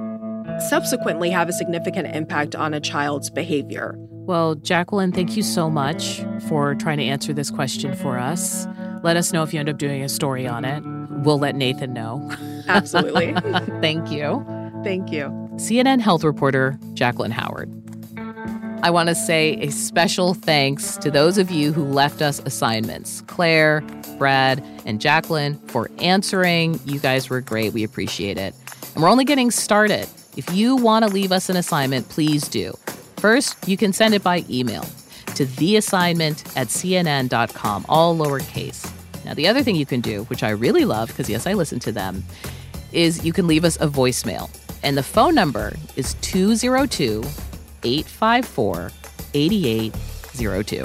subsequently 0.68 1.30
have 1.30 1.48
a 1.48 1.52
significant 1.52 2.14
impact 2.14 2.54
on 2.54 2.72
a 2.72 2.80
child's 2.80 3.30
behavior. 3.30 3.94
Well, 3.98 4.54
Jacqueline, 4.54 5.12
thank 5.12 5.36
you 5.36 5.42
so 5.42 5.70
much 5.70 6.24
for 6.48 6.74
trying 6.74 6.98
to 6.98 7.04
answer 7.04 7.32
this 7.32 7.50
question 7.50 7.94
for 7.94 8.18
us. 8.18 8.66
Let 9.02 9.16
us 9.16 9.32
know 9.32 9.42
if 9.42 9.52
you 9.52 9.60
end 9.60 9.68
up 9.68 9.78
doing 9.78 10.02
a 10.02 10.08
story 10.08 10.46
on 10.46 10.64
it. 10.64 10.82
We'll 11.24 11.38
let 11.38 11.54
Nathan 11.54 11.92
know. 11.92 12.28
Absolutely. 12.68 13.34
thank 13.80 14.10
you. 14.10 14.44
Thank 14.86 15.10
you. 15.10 15.24
CNN 15.56 15.98
health 15.98 16.22
reporter 16.22 16.78
Jacqueline 16.94 17.32
Howard. 17.32 17.68
I 18.84 18.90
want 18.90 19.08
to 19.08 19.16
say 19.16 19.54
a 19.60 19.72
special 19.72 20.32
thanks 20.32 20.96
to 20.98 21.10
those 21.10 21.38
of 21.38 21.50
you 21.50 21.72
who 21.72 21.82
left 21.82 22.22
us 22.22 22.40
assignments 22.44 23.20
Clare, 23.22 23.80
Brad, 24.16 24.64
and 24.84 25.00
Jacqueline 25.00 25.58
for 25.66 25.90
answering. 25.98 26.78
You 26.84 27.00
guys 27.00 27.28
were 27.28 27.40
great. 27.40 27.72
We 27.72 27.82
appreciate 27.82 28.38
it. 28.38 28.54
And 28.94 29.02
we're 29.02 29.08
only 29.08 29.24
getting 29.24 29.50
started. 29.50 30.06
If 30.36 30.54
you 30.54 30.76
want 30.76 31.04
to 31.04 31.10
leave 31.10 31.32
us 31.32 31.48
an 31.48 31.56
assignment, 31.56 32.08
please 32.08 32.46
do. 32.46 32.72
First, 33.16 33.56
you 33.66 33.76
can 33.76 33.92
send 33.92 34.14
it 34.14 34.22
by 34.22 34.44
email 34.48 34.82
to 35.34 35.46
theassignment 35.46 36.56
at 36.56 36.68
cnn.com, 36.68 37.86
all 37.88 38.16
lowercase. 38.16 38.88
Now, 39.24 39.34
the 39.34 39.48
other 39.48 39.64
thing 39.64 39.74
you 39.74 39.84
can 39.84 40.00
do, 40.00 40.22
which 40.26 40.44
I 40.44 40.50
really 40.50 40.84
love 40.84 41.08
because, 41.08 41.28
yes, 41.28 41.44
I 41.44 41.54
listen 41.54 41.80
to 41.80 41.90
them, 41.90 42.22
is 42.92 43.24
you 43.24 43.32
can 43.32 43.48
leave 43.48 43.64
us 43.64 43.74
a 43.80 43.88
voicemail. 43.88 44.48
And 44.86 44.96
the 44.96 45.02
phone 45.02 45.34
number 45.34 45.74
is 45.96 46.14
202 46.20 47.24
854 47.82 48.92
8802. 49.34 50.84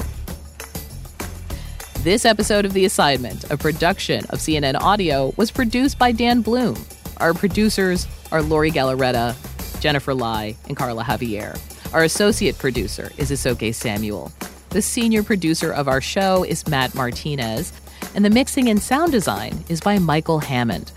This 1.99 2.25
episode 2.25 2.65
of 2.65 2.73
The 2.73 2.85
Assignment, 2.85 3.51
a 3.51 3.57
production 3.57 4.25
of 4.31 4.39
CNN 4.39 4.81
Audio, 4.81 5.35
was 5.37 5.51
produced 5.51 5.99
by 5.99 6.11
Dan 6.13 6.41
Bloom. 6.41 6.83
Our 7.17 7.35
producers 7.35 8.07
are 8.31 8.41
Lori 8.41 8.71
Galarreta, 8.71 9.35
Jennifer 9.81 10.15
Lai, 10.15 10.55
and 10.67 10.75
Carla 10.75 11.03
Javier. 11.03 11.59
Our 11.93 12.03
associate 12.03 12.57
producer 12.57 13.11
is 13.19 13.29
Isoke 13.29 13.75
Samuel. 13.75 14.31
The 14.71 14.81
senior 14.81 15.21
producer 15.21 15.71
of 15.71 15.87
our 15.87 16.01
show 16.01 16.43
is 16.43 16.67
Matt 16.67 16.95
Martinez, 16.95 17.71
and 18.15 18.25
the 18.25 18.31
mixing 18.31 18.67
and 18.67 18.81
sound 18.81 19.11
design 19.11 19.63
is 19.69 19.79
by 19.79 19.99
Michael 19.99 20.39
Hammond. 20.39 20.91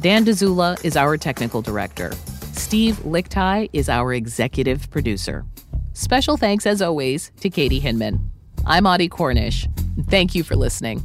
Dan 0.00 0.24
Dzula 0.24 0.82
is 0.82 0.96
our 0.96 1.18
technical 1.18 1.60
director. 1.60 2.12
Steve 2.56 2.96
Lickteig 3.04 3.68
is 3.74 3.88
our 3.88 4.14
executive 4.14 4.90
producer. 4.90 5.44
Special 5.92 6.36
thanks, 6.36 6.66
as 6.66 6.80
always, 6.80 7.30
to 7.40 7.50
Katie 7.50 7.78
Hinman. 7.78 8.18
I'm 8.66 8.86
Audie 8.86 9.08
Cornish. 9.10 9.68
Thank 10.08 10.34
you 10.34 10.42
for 10.42 10.56
listening. 10.56 11.04